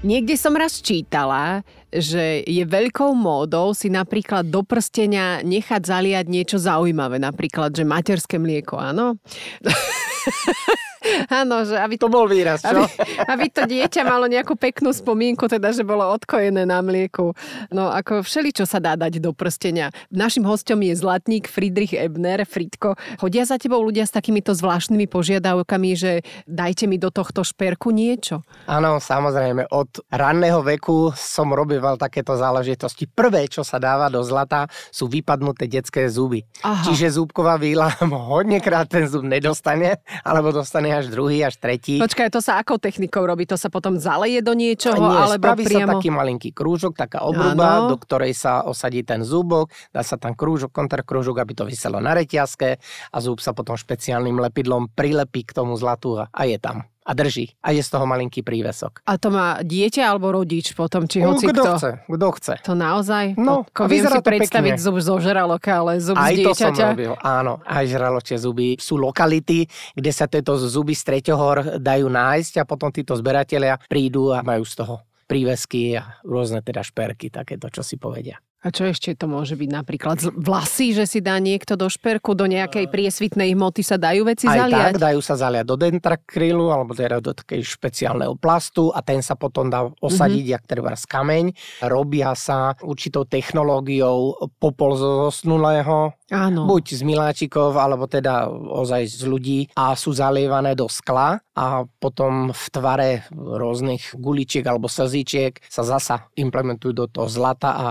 Niekde 0.00 0.32
som 0.40 0.56
raz 0.56 0.80
čítala, 0.80 1.60
že 1.92 2.40
je 2.48 2.64
veľkou 2.64 3.12
módou 3.12 3.76
si 3.76 3.92
napríklad 3.92 4.48
do 4.48 4.64
prstenia 4.64 5.44
nechať 5.44 5.82
zaliať 5.84 6.24
niečo 6.24 6.56
zaujímavé, 6.56 7.20
napríklad, 7.20 7.76
že 7.76 7.84
materské 7.84 8.40
mlieko, 8.40 8.80
áno? 8.80 9.20
Áno, 11.40 11.64
že 11.64 11.76
aby... 11.80 11.96
To 11.96 12.12
bol 12.12 12.28
výraz, 12.28 12.60
čo? 12.60 12.84
Aby, 12.84 12.84
aby 13.26 13.46
to 13.48 13.62
dieťa 13.64 14.02
malo 14.04 14.28
nejakú 14.28 14.54
peknú 14.56 14.92
spomienku, 14.92 15.48
teda, 15.48 15.72
že 15.72 15.86
bolo 15.86 16.04
odkojené 16.12 16.68
na 16.68 16.84
mlieku. 16.84 17.32
No, 17.72 17.88
ako 17.88 18.20
všeli, 18.20 18.52
čo 18.52 18.64
sa 18.68 18.78
dá 18.78 18.94
dať 18.96 19.22
do 19.22 19.32
prstenia. 19.32 19.92
Našim 20.12 20.44
hostom 20.44 20.84
je 20.84 20.92
zlatník 20.92 21.48
Friedrich 21.48 21.96
Ebner. 21.96 22.44
Fritko, 22.44 22.96
chodia 23.16 23.48
za 23.48 23.56
tebou 23.56 23.80
ľudia 23.80 24.04
s 24.04 24.12
takýmito 24.12 24.52
zvláštnymi 24.52 25.06
požiadavkami, 25.08 25.90
že 25.96 26.12
dajte 26.44 26.84
mi 26.84 27.00
do 27.00 27.08
tohto 27.08 27.44
šperku 27.44 27.92
niečo? 27.92 28.44
Áno, 28.68 29.00
samozrejme. 29.00 29.72
Od 29.72 30.04
ranného 30.12 30.60
veku 30.60 31.12
som 31.16 31.52
robieval 31.52 31.96
takéto 31.96 32.36
záležitosti. 32.36 33.08
Prvé, 33.08 33.48
čo 33.48 33.64
sa 33.64 33.80
dáva 33.80 34.12
do 34.12 34.20
zlata, 34.20 34.68
sú 34.92 35.08
vypadnuté 35.08 35.70
detské 35.70 36.06
zuby. 36.10 36.44
Aha. 36.66 36.84
Čiže 36.84 37.16
zúbková 37.16 37.56
výla 37.56 37.88
hodnekrát 38.30 38.90
ten 38.90 39.06
zub 39.08 39.24
nedostane, 39.24 40.02
alebo 40.26 40.52
dostane 40.52 40.89
až 40.92 41.06
druhý, 41.08 41.42
až 41.46 41.56
tretí. 41.56 41.96
Počkaj, 41.96 42.28
to 42.28 42.42
sa 42.42 42.60
akou 42.60 42.76
technikou 42.76 43.22
robí? 43.22 43.46
To 43.48 43.56
sa 43.56 43.70
potom 43.72 43.96
zaleje 43.96 44.42
do 44.42 44.52
niečoho? 44.52 44.98
Nie, 44.98 45.30
alebo 45.30 45.46
spraví 45.46 45.64
priamo... 45.64 45.86
sa 45.86 45.94
taký 45.96 46.10
malinký 46.12 46.50
krúžok, 46.52 46.98
taká 46.98 47.22
obruba, 47.24 47.86
ano. 47.86 47.94
do 47.94 47.96
ktorej 47.96 48.36
sa 48.36 48.66
osadí 48.66 49.06
ten 49.06 49.24
zúbok, 49.24 49.72
dá 49.90 50.04
sa 50.04 50.20
tam 50.20 50.36
krúžok, 50.36 50.74
kontrakrúžok, 50.74 51.40
aby 51.40 51.52
to 51.54 51.64
vyselo 51.64 51.98
na 52.02 52.12
reťazke 52.12 52.76
a 53.10 53.16
zúb 53.18 53.40
sa 53.40 53.56
potom 53.56 53.78
špeciálnym 53.78 54.36
lepidlom 54.38 54.92
prilepí 54.92 55.46
k 55.46 55.56
tomu 55.56 55.78
zlatu 55.78 56.20
a 56.20 56.42
je 56.44 56.58
tam 56.60 56.84
a 57.10 57.12
drží. 57.12 57.58
A 57.58 57.74
je 57.74 57.82
z 57.82 57.90
toho 57.90 58.06
malinký 58.06 58.46
prívesok. 58.46 59.02
A 59.02 59.18
to 59.18 59.34
má 59.34 59.58
dieťa 59.66 60.06
alebo 60.06 60.30
rodič 60.30 60.70
potom, 60.78 61.10
či 61.10 61.18
hoci 61.26 61.50
kto? 61.50 61.58
kto? 61.58 61.72
chce, 61.74 61.90
kto 62.06 62.28
chce. 62.38 62.54
To 62.62 62.78
naozaj? 62.78 63.34
No, 63.34 63.66
Ko, 63.74 63.90
viem 63.90 64.06
si 64.06 64.20
predstaviť 64.22 64.78
pekne. 64.78 64.84
zub 64.86 64.94
zo 65.02 65.18
žraloka, 65.18 65.82
ale 65.82 65.98
zub 65.98 66.14
aj 66.14 66.30
z 66.30 66.38
dieťaťa. 66.46 66.70
to 66.70 66.78
som 66.78 66.90
robil, 66.94 67.12
áno. 67.18 67.58
Aj 67.66 67.82
žraločie 67.82 68.38
zuby. 68.38 68.78
Sú 68.78 68.94
lokality, 68.94 69.66
kde 69.98 70.10
sa 70.14 70.30
tieto 70.30 70.54
zuby 70.54 70.94
z 70.94 71.02
treťohor 71.02 71.82
dajú 71.82 72.06
nájsť 72.06 72.62
a 72.62 72.64
potom 72.64 72.94
títo 72.94 73.18
zberatelia 73.18 73.82
prídu 73.90 74.30
a 74.30 74.46
majú 74.46 74.62
z 74.62 74.78
toho 74.78 75.02
prívesky 75.26 75.98
a 75.98 76.18
rôzne 76.22 76.62
teda 76.62 76.82
šperky, 76.82 77.30
takéto, 77.30 77.66
čo 77.70 77.82
si 77.82 77.98
povedia. 77.98 78.38
A 78.60 78.68
čo 78.68 78.84
ešte 78.84 79.16
to 79.16 79.24
môže 79.24 79.56
byť 79.56 79.70
napríklad 79.72 80.20
vlasy, 80.36 80.92
že 80.92 81.08
si 81.08 81.24
dá 81.24 81.40
niekto 81.40 81.80
do 81.80 81.88
šperku, 81.88 82.36
do 82.36 82.44
nejakej 82.44 82.92
priesvitnej 82.92 83.56
hmoty 83.56 83.80
sa 83.80 83.96
dajú 83.96 84.28
veci 84.28 84.44
Aj 84.44 84.68
zaliať? 84.68 85.00
tak, 85.00 85.00
dajú 85.00 85.20
sa 85.24 85.34
zaliať 85.40 85.64
do 85.64 85.76
dentrakrylu 85.80 86.68
alebo 86.68 86.92
teda 86.92 87.24
do 87.24 87.32
takej 87.32 87.64
špeciálneho 87.64 88.36
plastu 88.36 88.92
a 88.92 89.00
ten 89.00 89.24
sa 89.24 89.32
potom 89.32 89.72
dá 89.72 89.88
osadiť, 89.88 90.44
mm-hmm. 90.44 90.54
jak 90.60 90.64
treba 90.68 90.92
z 90.92 91.04
kameň. 91.08 91.44
Robia 91.88 92.36
sa 92.36 92.76
určitou 92.84 93.24
technológiou 93.24 94.36
popol 94.60 94.92
zo 94.92 95.10
zosnulého, 95.28 96.12
Áno. 96.28 96.68
buď 96.68 97.00
z 97.00 97.02
miláčikov, 97.02 97.80
alebo 97.80 98.04
teda 98.04 98.46
ozaj 98.52 99.08
z 99.08 99.22
ľudí 99.24 99.60
a 99.72 99.96
sú 99.96 100.12
zalievané 100.12 100.76
do 100.76 100.84
skla 100.84 101.40
a 101.56 101.84
potom 101.98 102.52
v 102.52 102.64
tvare 102.70 103.10
rôznych 103.34 104.16
guličiek 104.16 104.64
alebo 104.64 104.88
slzičiek 104.88 105.60
sa 105.66 105.84
zasa 105.84 106.28
implementujú 106.38 106.92
do 106.92 107.06
toho 107.10 107.28
zlata 107.28 107.70
a 107.72 107.88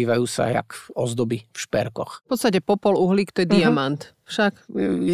používajú 0.00 0.24
sa 0.24 0.48
jak 0.48 0.72
ozdoby 0.96 1.44
v 1.52 1.58
šperkoch. 1.60 2.24
V 2.24 2.28
podstate 2.32 2.64
popol 2.64 2.96
uhlík 2.96 3.36
to 3.36 3.44
je 3.44 3.48
uh-huh. 3.52 3.60
diamant. 3.68 4.00
Však. 4.30 4.52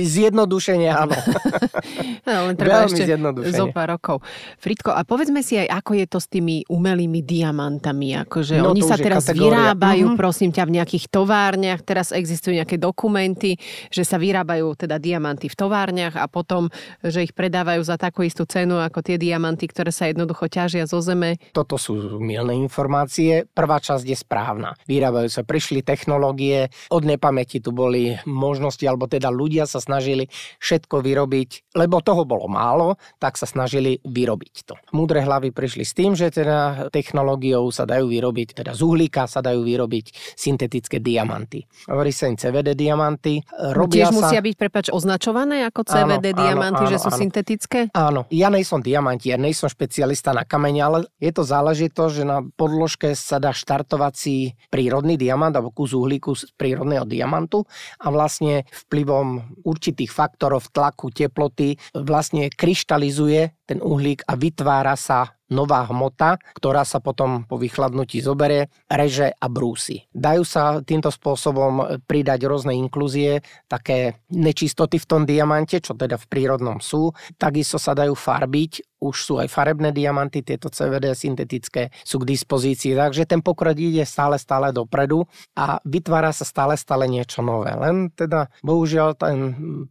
Zjednodušenie, 0.05 0.91
áno. 0.93 1.17
no, 2.29 2.53
len 2.53 2.55
treba 2.55 2.85
Veľmi 2.85 2.93
ešte 2.93 3.53
zo 3.53 3.73
pár 3.73 3.97
rokov. 3.97 4.21
Fritko, 4.61 4.93
a 4.93 5.03
povedzme 5.03 5.41
si 5.41 5.57
aj, 5.57 5.69
ako 5.83 5.91
je 5.97 6.07
to 6.07 6.19
s 6.21 6.29
tými 6.29 6.63
umelými 6.69 7.25
diamantami. 7.25 8.15
Akože 8.21 8.61
No, 8.61 8.73
oni 8.73 8.85
sa 8.85 9.01
teraz 9.01 9.27
kategória. 9.27 9.73
vyrábajú, 9.73 10.13
Mhm. 10.13 10.17
prosím 10.17 10.51
ťa, 10.53 10.65
v 10.67 10.75
nejakých 10.77 11.05
továrniach. 11.09 11.81
Teraz 11.83 12.13
existujú 12.13 12.53
nejaké 12.55 12.77
dokumenty, 12.77 13.57
že 13.89 14.03
sa 14.05 14.21
vyrábajú 14.21 14.77
teda 14.77 15.01
diamanty 15.01 15.49
v 15.49 15.57
továrniach 15.57 16.15
a 16.15 16.27
potom, 16.29 16.69
že 17.01 17.25
ich 17.25 17.33
predávajú 17.33 17.81
za 17.83 17.97
takú 17.97 18.21
istú 18.23 18.45
cenu 18.45 18.77
ako 18.77 19.01
tie 19.01 19.17
diamanty, 19.17 19.67
ktoré 19.67 19.89
sa 19.89 20.07
jednoducho 20.07 20.51
ťažia 20.51 20.85
zo 20.85 21.01
zeme. 21.01 21.39
Toto 21.53 21.79
sú 21.79 22.19
milné 22.19 22.59
informácie. 22.59 23.47
Prvá 23.47 23.79
časť 23.79 24.05
je 24.05 24.17
správna. 24.17 24.75
Vyrábajú 24.85 25.31
sa, 25.31 25.41
prišli 25.41 25.81
technológie, 25.81 26.69
od 26.91 27.03
nepamäti 27.07 27.63
tu 27.63 27.71
boli 27.71 28.19
možnosti, 28.27 28.83
alebo 28.83 29.06
teda 29.07 29.33
ľudia 29.33 29.65
sa 29.67 29.83
snažili 29.83 30.29
všetko 30.61 31.03
vyrobiť, 31.03 31.75
lebo 31.79 32.03
toho 32.03 32.27
bolo 32.27 32.47
málo, 32.51 33.01
tak 33.19 33.39
sa 33.41 33.47
snažili 33.49 33.99
vyrobiť 34.05 34.55
to. 34.67 34.75
Múdre 34.93 35.23
hlavy 35.23 35.51
prišli 35.51 35.85
s 35.87 35.93
tým, 35.97 36.13
že 36.15 36.31
teda 36.31 36.91
technológiou 36.91 37.69
sa 37.71 37.89
dajú 37.89 38.11
vyrobiť, 38.11 38.63
teda 38.63 38.73
z 38.77 38.81
uhlíka 38.83 39.27
sa 39.27 39.43
dajú 39.43 39.63
vyrobiť 39.63 40.37
syntetické 40.37 41.03
diamanty. 41.03 41.65
Hovorí 41.89 42.11
sa 42.11 42.31
im 42.31 42.37
CVD 42.37 42.75
diamanty. 42.77 43.43
Robia 43.75 44.07
Tiež 44.07 44.15
sa... 44.15 44.17
musia 44.17 44.41
byť, 44.43 44.55
prepač, 44.59 44.87
označované 44.91 45.67
ako 45.67 45.87
CVD 45.87 46.27
Áno, 46.35 46.41
diamanty, 46.43 46.85
áno, 46.87 46.93
že 46.93 46.99
sú 47.01 47.11
áno. 47.11 47.19
syntetické? 47.19 47.81
Áno, 47.93 48.21
ja 48.31 48.49
nejsom 48.53 48.81
diamantier, 48.83 49.39
nejsom 49.41 49.71
špecialista 49.71 50.35
na 50.37 50.45
kamene, 50.45 50.81
ale 50.83 50.99
je 51.23 51.33
to 51.33 51.43
záležitosť, 51.47 52.13
že 52.13 52.25
na 52.25 52.43
podložke 52.45 53.15
sa 53.17 53.41
dá 53.43 53.51
štartovací 53.51 54.57
prírodný 54.69 55.17
diamant 55.17 55.53
alebo 55.55 55.73
kus 55.73 55.97
uhlíku 55.97 56.37
z 56.37 56.51
prírodného 56.55 57.09
diamantu 57.09 57.65
a 58.01 58.13
vlastne 58.13 58.69
vplyvom 58.97 59.61
určitých 59.69 60.09
faktorov 60.09 60.73
tlaku, 60.73 61.13
teploty 61.13 61.77
vlastne 61.93 62.49
kryštalizuje 62.49 63.66
ten 63.67 63.83
uhlík 63.83 64.23
a 64.31 64.39
vytvára 64.39 64.95
sa 64.95 65.37
nová 65.47 65.87
hmota, 65.87 66.39
ktorá 66.59 66.83
sa 66.83 66.99
potom 66.99 67.47
po 67.47 67.55
vychladnutí 67.55 68.19
zoberie, 68.19 68.67
reže 68.91 69.31
a 69.31 69.47
brúsi. 69.47 70.03
Dajú 70.11 70.43
sa 70.43 70.83
týmto 70.83 71.11
spôsobom 71.15 72.03
pridať 72.07 72.51
rôzne 72.51 72.75
inklúzie, 72.75 73.47
také 73.71 74.27
nečistoty 74.35 74.99
v 74.99 75.07
tom 75.07 75.23
diamante, 75.23 75.79
čo 75.79 75.95
teda 75.95 76.19
v 76.19 76.27
prírodnom 76.27 76.83
sú. 76.83 77.15
Takisto 77.39 77.79
sa 77.79 77.95
dajú 77.95 78.19
farbiť, 78.19 78.97
už 78.97 79.17
sú 79.17 79.35
aj 79.39 79.53
farebné 79.53 79.93
diamanty, 79.93 80.41
tieto 80.41 80.73
CVD 80.73 81.13
syntetické 81.13 81.93
sú 82.01 82.25
k 82.25 82.33
dispozícii, 82.33 82.97
takže 82.97 83.29
ten 83.29 83.45
pokrok 83.45 83.77
ide 83.77 84.03
stále, 84.09 84.41
stále 84.41 84.73
dopredu 84.73 85.29
a 85.53 85.79
vytvára 85.85 86.33
sa 86.33 86.49
stále, 86.49 86.75
stále 86.81 87.05
niečo 87.05 87.45
nové. 87.45 87.77
Len 87.77 88.09
teda, 88.11 88.49
bohužiaľ, 88.65 89.15
ten 89.15 89.37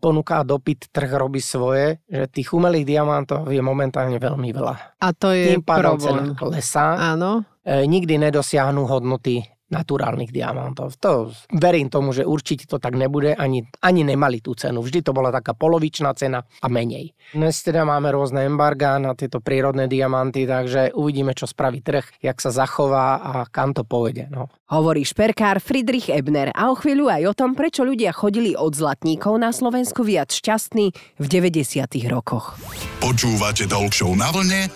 ponuka 0.01 0.41
a 0.41 0.47
dopyt 0.47 0.89
trh 0.89 1.11
robí 1.15 1.39
svoje, 1.39 2.01
že 2.09 2.25
tých 2.33 2.49
umelých 2.51 2.85
diamantov 2.89 3.47
je 3.53 3.61
momentálne 3.65 4.21
veľmi 4.21 4.53
veľa. 4.53 5.01
A 5.01 5.07
to 5.11 5.33
je 5.33 5.57
Tým 5.57 5.65
pádom 5.65 5.97
cena 5.97 6.21
problém. 6.21 6.37
klesá. 6.37 7.17
Áno. 7.17 7.41
E, 7.65 7.81
nikdy 7.89 8.21
nedosiahnu 8.21 8.85
hodnoty 8.85 9.41
naturálnych 9.75 10.31
diamantov. 10.31 10.95
To 11.03 11.35
verím 11.51 11.91
tomu, 11.91 12.15
že 12.15 12.23
určite 12.23 12.63
to 12.63 12.79
tak 12.79 12.95
nebude, 12.95 13.35
ani, 13.35 13.67
ani 13.83 14.07
nemali 14.07 14.39
tú 14.39 14.55
cenu. 14.55 14.79
Vždy 14.79 15.03
to 15.03 15.11
bola 15.11 15.35
taká 15.35 15.51
polovičná 15.51 16.15
cena 16.15 16.47
a 16.63 16.67
menej. 16.71 17.11
Dnes 17.35 17.59
teda 17.59 17.83
máme 17.83 18.15
rôzne 18.15 18.47
embargá 18.47 18.95
na 18.95 19.11
tieto 19.11 19.43
prírodné 19.43 19.91
diamanty, 19.91 20.47
takže 20.47 20.95
uvidíme, 20.95 21.35
čo 21.35 21.43
spraví 21.43 21.83
trh, 21.83 22.23
jak 22.23 22.39
sa 22.39 22.55
zachová 22.55 23.19
a 23.19 23.33
kam 23.51 23.75
to 23.75 23.83
povede. 23.83 24.31
No. 24.31 24.47
Hovorí 24.71 25.03
šperkár 25.03 25.59
Friedrich 25.59 26.07
Ebner 26.07 26.55
a 26.55 26.71
o 26.71 26.75
chvíľu 26.79 27.11
aj 27.11 27.23
o 27.29 27.33
tom, 27.35 27.51
prečo 27.53 27.83
ľudia 27.83 28.15
chodili 28.15 28.55
od 28.55 28.71
zlatníkov 28.71 29.35
na 29.35 29.51
Slovensku 29.51 30.05
viac 30.05 30.31
šťastní 30.31 30.95
v 31.19 31.25
90. 31.25 31.85
rokoch. 32.07 32.55
Počúvate 33.03 33.67
Talk 33.67 33.91
Show 33.91 34.15
na 34.15 34.31
vlne 34.31 34.69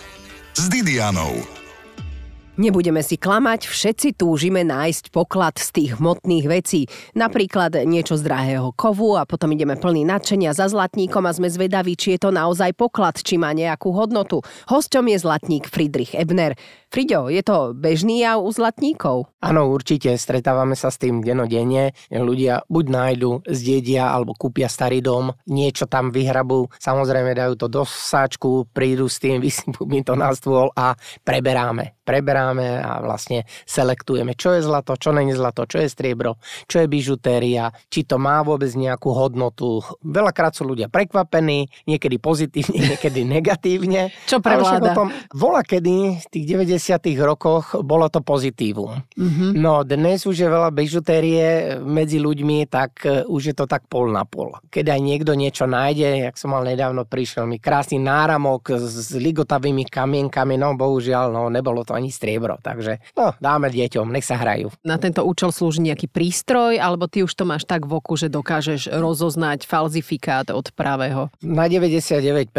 s 0.54 0.64
Didianou. 0.68 1.59
Nebudeme 2.60 3.00
si 3.00 3.16
klamať, 3.16 3.64
všetci 3.64 4.20
túžime 4.20 4.60
nájsť 4.68 5.16
poklad 5.16 5.56
z 5.56 5.68
tých 5.72 5.90
hmotných 5.96 6.44
vecí. 6.44 6.84
Napríklad 7.16 7.72
niečo 7.88 8.20
z 8.20 8.28
drahého 8.28 8.76
kovu 8.76 9.16
a 9.16 9.24
potom 9.24 9.56
ideme 9.56 9.80
plný 9.80 10.04
nadšenia 10.04 10.52
za 10.52 10.68
zlatníkom 10.68 11.24
a 11.24 11.32
sme 11.32 11.48
zvedaví, 11.48 11.96
či 11.96 12.20
je 12.20 12.28
to 12.28 12.28
naozaj 12.28 12.76
poklad, 12.76 13.16
či 13.16 13.40
má 13.40 13.56
nejakú 13.56 13.96
hodnotu. 13.96 14.44
Hosťom 14.68 15.08
je 15.08 15.16
zlatník 15.16 15.72
Friedrich 15.72 16.12
Ebner. 16.12 16.52
Friďo, 16.90 17.30
je 17.30 17.38
to 17.46 17.70
bežný 17.70 18.26
jav 18.26 18.42
u 18.42 18.50
zlatníkov? 18.50 19.30
Áno, 19.38 19.70
určite, 19.70 20.10
stretávame 20.18 20.74
sa 20.74 20.90
s 20.90 20.98
tým 20.98 21.22
denodenne. 21.22 21.94
Ľudia 22.10 22.66
buď 22.66 22.84
nájdu, 22.90 23.30
zdedia 23.46 24.10
alebo 24.10 24.34
kúpia 24.34 24.66
starý 24.66 24.98
dom, 24.98 25.30
niečo 25.46 25.86
tam 25.86 26.10
vyhrabú, 26.10 26.66
samozrejme 26.82 27.30
dajú 27.30 27.54
to 27.54 27.70
do 27.70 27.86
sáčku, 27.86 28.66
prídu 28.74 29.06
s 29.06 29.22
tým, 29.22 29.38
vysypú 29.46 29.86
mi 29.86 30.02
to 30.02 30.18
na 30.18 30.34
stôl 30.34 30.74
a 30.74 30.98
preberáme. 31.22 32.02
Preberáme 32.02 32.82
a 32.82 32.98
vlastne 32.98 33.46
selektujeme, 33.70 34.34
čo 34.34 34.58
je 34.58 34.66
zlato, 34.66 34.98
čo 34.98 35.14
není 35.14 35.30
zlato, 35.30 35.70
čo 35.70 35.78
je 35.78 35.86
striebro, 35.86 36.42
čo 36.66 36.82
je 36.82 36.90
bižutéria, 36.90 37.70
či 37.86 38.02
to 38.02 38.18
má 38.18 38.42
vôbec 38.42 38.74
nejakú 38.74 39.14
hodnotu. 39.14 39.78
Veľakrát 40.02 40.58
sú 40.58 40.66
ľudia 40.66 40.90
prekvapení, 40.90 41.70
niekedy 41.86 42.18
pozitívne, 42.18 42.82
niekedy 42.98 43.22
negatívne. 43.22 44.10
Čo 44.26 44.42
prevláda? 44.42 44.90
o 44.90 45.06
tom, 45.06 45.08
vola 45.30 45.62
kedy 45.62 46.18
tých 46.34 46.50
90 46.50 46.79
rokoch 47.20 47.76
bolo 47.84 48.08
to 48.08 48.24
pozitívum. 48.24 49.02
Mhm. 49.16 49.58
No 49.58 49.82
dnes 49.84 50.24
už 50.24 50.36
je 50.40 50.48
veľa 50.48 50.70
bižutérie 50.72 51.76
medzi 51.82 52.16
ľuďmi, 52.16 52.64
tak 52.70 53.04
e, 53.04 53.26
už 53.28 53.52
je 53.52 53.54
to 53.54 53.68
tak 53.68 53.84
pol 53.90 54.08
na 54.08 54.24
pol. 54.24 54.56
Keď 54.70 54.86
aj 54.96 55.00
niekto 55.00 55.32
niečo 55.36 55.68
nájde, 55.68 56.30
jak 56.30 56.36
som 56.40 56.54
mal 56.54 56.64
nedávno, 56.64 57.04
prišiel 57.04 57.44
mi 57.44 57.58
krásny 57.58 58.00
náramok 58.00 58.76
s 58.76 59.12
ligotavými 59.12 59.86
kamienkami, 59.88 60.56
no 60.56 60.78
bohužiaľ, 60.78 61.34
no 61.34 61.42
nebolo 61.50 61.82
to 61.82 61.92
ani 61.96 62.08
striebro, 62.08 62.56
takže 62.62 63.02
no 63.18 63.34
dáme 63.38 63.72
deťom, 63.72 64.06
nech 64.12 64.26
sa 64.26 64.38
hrajú. 64.38 64.70
Na 64.86 65.00
tento 65.00 65.26
účel 65.26 65.50
slúži 65.50 65.82
nejaký 65.82 66.06
prístroj, 66.06 66.78
alebo 66.78 67.10
ty 67.10 67.24
už 67.26 67.32
to 67.34 67.44
máš 67.48 67.66
tak 67.66 67.88
v 67.88 67.98
oku, 67.98 68.14
že 68.14 68.30
dokážeš 68.30 68.92
rozoznať 68.92 69.66
falzifikát 69.66 70.52
od 70.54 70.70
pravého. 70.74 71.32
Na 71.42 71.66
99% 71.66 72.52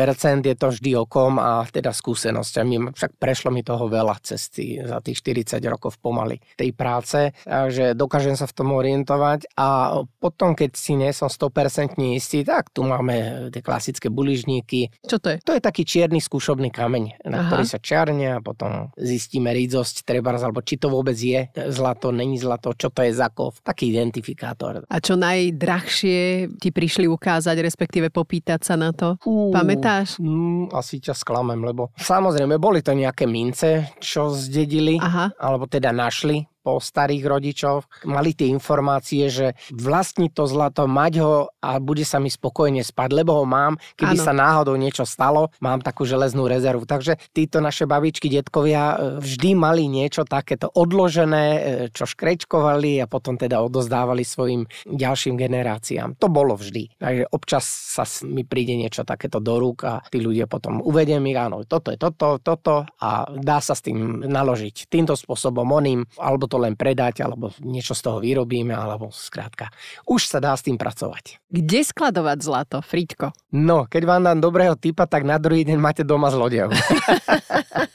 je 0.43 0.55
to 0.57 0.67
vždy 0.73 0.91
okom 0.97 1.39
a 1.39 1.63
teda 1.69 1.95
skúsenosťami. 1.95 2.91
Však 2.97 3.15
prešlo 3.15 3.53
mi 3.53 3.63
toho 3.63 3.87
veľa 3.87 4.10
cesty 4.19 4.83
za 4.83 4.99
tých 4.99 5.23
40 5.23 5.63
rokov 5.71 5.95
pomaly 6.03 6.43
tej 6.59 6.75
práce, 6.75 7.31
takže 7.47 7.95
dokážem 7.95 8.35
sa 8.35 8.49
v 8.49 8.55
tom 8.57 8.75
orientovať 8.75 9.55
a 9.55 10.01
potom, 10.19 10.57
keď 10.57 10.71
si 10.75 10.99
nie 10.99 11.13
som 11.15 11.31
100% 11.31 11.95
istý, 12.11 12.43
tak 12.43 12.73
tu 12.75 12.83
máme 12.83 13.47
tie 13.53 13.63
klasické 13.63 14.11
buližníky. 14.11 14.91
Čo 15.05 15.21
to 15.21 15.35
je? 15.35 15.37
To 15.45 15.53
je 15.55 15.61
taký 15.61 15.85
čierny 15.85 16.19
skúšobný 16.19 16.73
kameň, 16.73 17.23
na 17.29 17.45
Aha. 17.45 17.47
ktorý 17.47 17.63
sa 17.67 17.79
čarne 17.79 18.37
a 18.37 18.43
potom 18.43 18.89
zistíme 18.97 19.53
rídzosť, 19.53 20.03
treba, 20.03 20.33
alebo 20.33 20.65
či 20.65 20.81
to 20.81 20.89
vôbec 20.89 21.15
je 21.15 21.47
zlato, 21.69 22.09
není 22.09 22.41
zlato, 22.41 22.73
čo 22.73 22.89
to 22.89 23.05
je 23.05 23.13
za 23.13 23.29
kov. 23.29 23.61
Taký 23.61 23.93
identifikátor. 23.93 24.87
A 24.87 24.97
čo 24.97 25.19
najdrahšie 25.19 26.49
ti 26.57 26.69
prišli 26.73 27.05
ukázať, 27.05 27.61
respektíve 27.61 28.09
popýtať 28.09 28.65
sa 28.65 28.75
na 28.79 28.95
to? 28.95 29.19
Fú, 29.21 29.53
Pamätáš? 29.53 30.17
Mm, 30.17 30.73
asi 30.73 30.97
ťa 30.97 31.13
sklamem, 31.13 31.61
lebo 31.61 31.93
samozrejme 31.99 32.57
boli 32.57 32.81
to 32.81 32.95
nejaké 32.95 33.27
mince, 33.27 33.91
čo 34.01 34.33
zdedili, 34.33 34.99
Aha. 34.99 35.31
alebo 35.37 35.69
teda 35.69 35.93
našli 35.95 36.50
po 36.61 36.77
starých 36.77 37.23
rodičoch, 37.25 38.05
mali 38.05 38.37
tie 38.37 38.49
informácie, 38.53 39.27
že 39.27 39.57
vlastní 39.73 40.29
to 40.29 40.45
zlato, 40.45 40.85
mať 40.85 41.13
ho 41.21 41.49
a 41.57 41.81
bude 41.81 42.05
sa 42.05 42.21
mi 42.21 42.29
spokojne 42.29 42.85
spať, 42.85 43.09
lebo 43.11 43.41
ho 43.41 43.45
mám, 43.45 43.81
keby 43.97 44.17
Áno. 44.17 44.25
sa 44.25 44.33
náhodou 44.33 44.77
niečo 44.77 45.03
stalo, 45.03 45.49
mám 45.57 45.81
takú 45.81 46.05
železnú 46.05 46.45
rezervu. 46.45 46.85
Takže 46.85 47.17
títo 47.33 47.59
naše 47.59 47.89
babičky, 47.89 48.29
detkovia 48.29 48.93
e, 48.93 48.95
vždy 49.19 49.49
mali 49.57 49.89
niečo 49.89 50.23
takéto 50.23 50.69
odložené, 50.69 51.45
e, 51.45 51.59
čo 51.89 52.05
škrečkovali 52.05 53.01
a 53.01 53.09
potom 53.09 53.35
teda 53.35 53.61
odozdávali 53.65 54.21
svojim 54.21 54.69
ďalším 54.85 55.35
generáciám. 55.37 56.21
To 56.21 56.29
bolo 56.29 56.53
vždy. 56.53 57.01
Takže 57.01 57.23
občas 57.33 57.65
sa 57.65 58.05
mi 58.25 58.45
príde 58.45 58.77
niečo 58.77 59.01
takéto 59.01 59.41
do 59.41 59.57
rúk 59.57 59.85
a 59.89 60.05
tí 60.13 60.21
ľudia 60.21 60.45
potom 60.45 60.83
uvediem 60.85 61.25
ich, 61.25 61.37
áno, 61.37 61.65
toto 61.65 61.89
je 61.89 61.97
toto, 61.97 62.37
toto 62.37 62.85
a 63.01 63.25
dá 63.31 63.57
sa 63.63 63.73
s 63.73 63.81
tým 63.81 64.27
naložiť 64.27 64.91
týmto 64.91 65.15
spôsobom 65.15 65.65
oným, 65.65 66.03
alebo 66.19 66.50
to 66.51 66.59
len 66.59 66.75
predať, 66.75 67.23
alebo 67.23 67.55
niečo 67.63 67.95
z 67.95 68.03
toho 68.03 68.19
vyrobíme, 68.19 68.75
alebo 68.75 69.07
skrátka. 69.15 69.71
Už 70.03 70.27
sa 70.27 70.43
dá 70.43 70.51
s 70.51 70.67
tým 70.67 70.75
pracovať. 70.75 71.39
Kde 71.47 71.79
skladovať 71.87 72.37
zlato, 72.43 72.77
Friťko? 72.83 73.55
No, 73.55 73.87
keď 73.87 74.03
vám 74.03 74.21
dám 74.27 74.43
dobrého 74.43 74.75
typa, 74.75 75.07
tak 75.07 75.23
na 75.23 75.39
druhý 75.39 75.63
deň 75.63 75.79
máte 75.79 76.03
doma 76.03 76.27
zlodejov. 76.27 76.75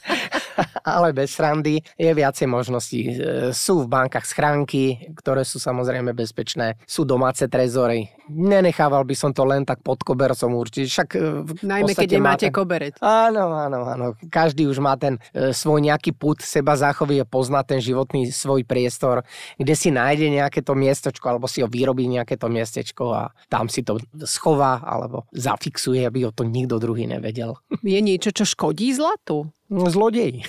Ale 0.87 1.11
bez 1.11 1.35
srandy 1.35 1.83
je 1.99 2.07
viacej 2.07 2.47
možností. 2.47 3.01
E, 3.03 3.11
Sú 3.51 3.83
v 3.83 3.91
bankách 3.91 4.23
schránky, 4.23 5.11
ktoré 5.19 5.43
sú 5.43 5.59
samozrejme 5.59 6.15
bezpečné. 6.15 6.79
Sú 6.87 7.03
domáce 7.03 7.43
trezory, 7.51 8.07
nenechával 8.31 9.03
by 9.03 9.15
som 9.15 9.35
to 9.35 9.43
len 9.43 9.67
tak 9.67 9.83
pod 9.83 9.99
kobercom 9.99 10.55
určite. 10.55 10.87
Však 10.87 11.09
e, 11.11 11.19
Najmä 11.67 11.91
keď 11.91 12.09
nemáte 12.15 12.47
ten- 12.47 12.55
koberec. 12.55 12.95
Áno, 13.03 13.51
áno, 13.51 13.83
áno. 13.83 14.05
Každý 14.31 14.63
už 14.63 14.79
má 14.79 14.95
ten 14.95 15.19
e, 15.35 15.51
svoj 15.51 15.83
nejaký 15.83 16.15
put 16.15 16.39
seba 16.39 16.79
zachovie, 16.79 17.27
pozná 17.27 17.67
ten 17.67 17.83
životný 17.83 18.31
svoj 18.31 18.63
priestor, 18.63 19.27
kde 19.59 19.75
si 19.75 19.91
nájde 19.91 20.31
nejaké 20.31 20.63
to 20.63 20.71
miestečko, 20.71 21.25
alebo 21.27 21.51
si 21.51 21.59
ho 21.59 21.67
vyrobí 21.67 22.07
nejaké 22.07 22.39
to 22.39 22.47
miestečko 22.47 23.11
a 23.11 23.23
tam 23.51 23.67
si 23.67 23.83
to 23.83 23.99
schová, 24.23 24.79
alebo 24.79 25.27
zafixuje, 25.35 26.07
aby 26.07 26.23
ho 26.23 26.31
to 26.31 26.47
nikto 26.47 26.79
druhý 26.79 27.09
nevedel. 27.09 27.59
Je 27.83 27.99
niečo, 27.99 28.31
čo 28.31 28.47
škodí 28.47 28.93
zlatu? 28.93 29.49
Zlodej. 29.67 30.43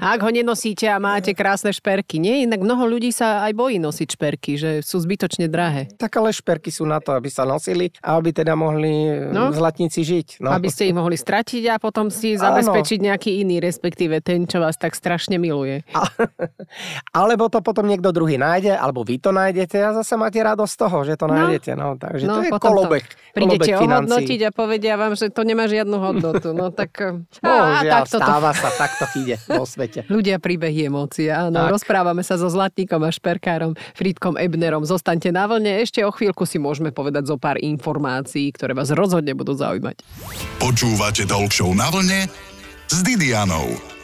Ak 0.00 0.18
ho 0.22 0.30
nenosíte 0.30 0.88
a 0.88 0.96
máte 0.96 1.30
krásne 1.30 1.70
šperky. 1.70 2.16
Nie, 2.16 2.42
inak 2.42 2.58
mnoho 2.58 2.88
ľudí 2.88 3.10
sa 3.10 3.44
aj 3.44 3.52
bojí 3.52 3.76
nosiť 3.78 4.08
šperky, 4.08 4.56
že 4.56 4.70
sú 4.80 4.98
zbytočne 4.98 5.46
drahé. 5.46 5.90
Tak 5.94 6.16
ale 6.16 6.32
šperky 6.32 6.70
sú 6.70 6.82
na 6.82 6.98
to, 6.98 7.12
aby 7.12 7.28
sa 7.28 7.44
nosili 7.44 7.92
a 8.00 8.16
aby 8.16 8.32
teda 8.32 8.54
mohli 8.54 8.90
No. 9.30 9.50
no. 9.50 9.54
zlatníci 9.54 10.00
žiť. 10.00 10.28
No. 10.40 10.50
Aby 10.50 10.72
ste 10.72 10.88
ich 10.88 10.96
mohli 10.96 11.14
stratiť 11.14 11.62
a 11.68 11.76
potom 11.76 12.08
si 12.08 12.34
zabezpečiť 12.34 12.98
nejaký 13.04 13.30
iný, 13.42 13.60
respektíve 13.60 14.18
ten, 14.18 14.48
čo 14.48 14.58
vás 14.58 14.74
tak 14.74 14.94
strašne 14.94 15.36
miluje. 15.36 15.84
A, 15.92 16.02
alebo 17.20 17.46
to 17.46 17.60
potom 17.60 17.84
niekto 17.84 18.10
druhý 18.10 18.38
nájde, 18.38 18.74
alebo 18.74 19.02
vy 19.02 19.20
to 19.20 19.30
nájdete 19.30 19.76
a 19.76 19.92
zase 19.94 20.14
máte 20.16 20.40
radosť 20.40 20.72
z 20.72 20.78
toho, 20.78 20.98
že 21.04 21.14
to 21.14 21.26
No. 21.28 21.34
nájdete. 21.36 21.70
No, 21.76 21.94
takže 21.94 22.24
No, 22.24 22.40
to 22.40 22.48
je 22.48 22.50
potom 22.50 22.58
to 22.58 22.66
kolobek. 22.72 23.04
Prídete 23.36 23.70
kolobek 23.70 23.84
ohodnotiť 23.84 24.40
a 24.40 24.50
povedia 24.50 24.94
vám, 24.96 25.12
že 25.12 25.28
to 25.28 25.42
nemá 25.44 25.68
žiadnu 25.68 25.96
hodnotu. 25.96 26.50
No 26.50 26.72
tak... 26.78 26.87
a 26.96 27.20
Bohužiaľ, 27.42 27.92
takto 28.02 28.16
to 28.16 28.24
stáva 28.24 28.50
sa, 28.56 28.68
takto 28.72 29.04
ide 29.18 29.36
vo 29.44 29.68
svete. 29.68 30.06
Ľudia, 30.14 30.40
príbehy, 30.40 30.88
emócie. 30.88 31.28
Áno, 31.28 31.68
Tak. 31.68 31.76
rozprávame 31.76 32.24
sa 32.24 32.40
so 32.40 32.48
zlatníkom 32.48 33.04
a 33.04 33.10
šperkárom 33.12 33.76
Frídkom 33.92 34.40
Ebnerom. 34.40 34.86
Zostaňte 34.88 35.28
na 35.28 35.44
vlne, 35.44 35.82
ešte 35.82 36.00
o 36.06 36.10
chvíľku 36.14 36.48
si 36.48 36.56
môžeme 36.56 36.94
povedať 36.94 37.28
zo 37.28 37.36
pár 37.36 37.58
informácií, 37.58 38.48
ktoré 38.54 38.72
vás 38.72 38.88
rozhodne 38.94 39.34
budú 39.36 39.52
zaujímať. 39.52 40.00
Počúvate 40.62 41.28
Talk 41.28 41.52
na 41.74 41.88
vlne 41.90 42.20
s 42.88 42.98
Didianou. 43.04 43.97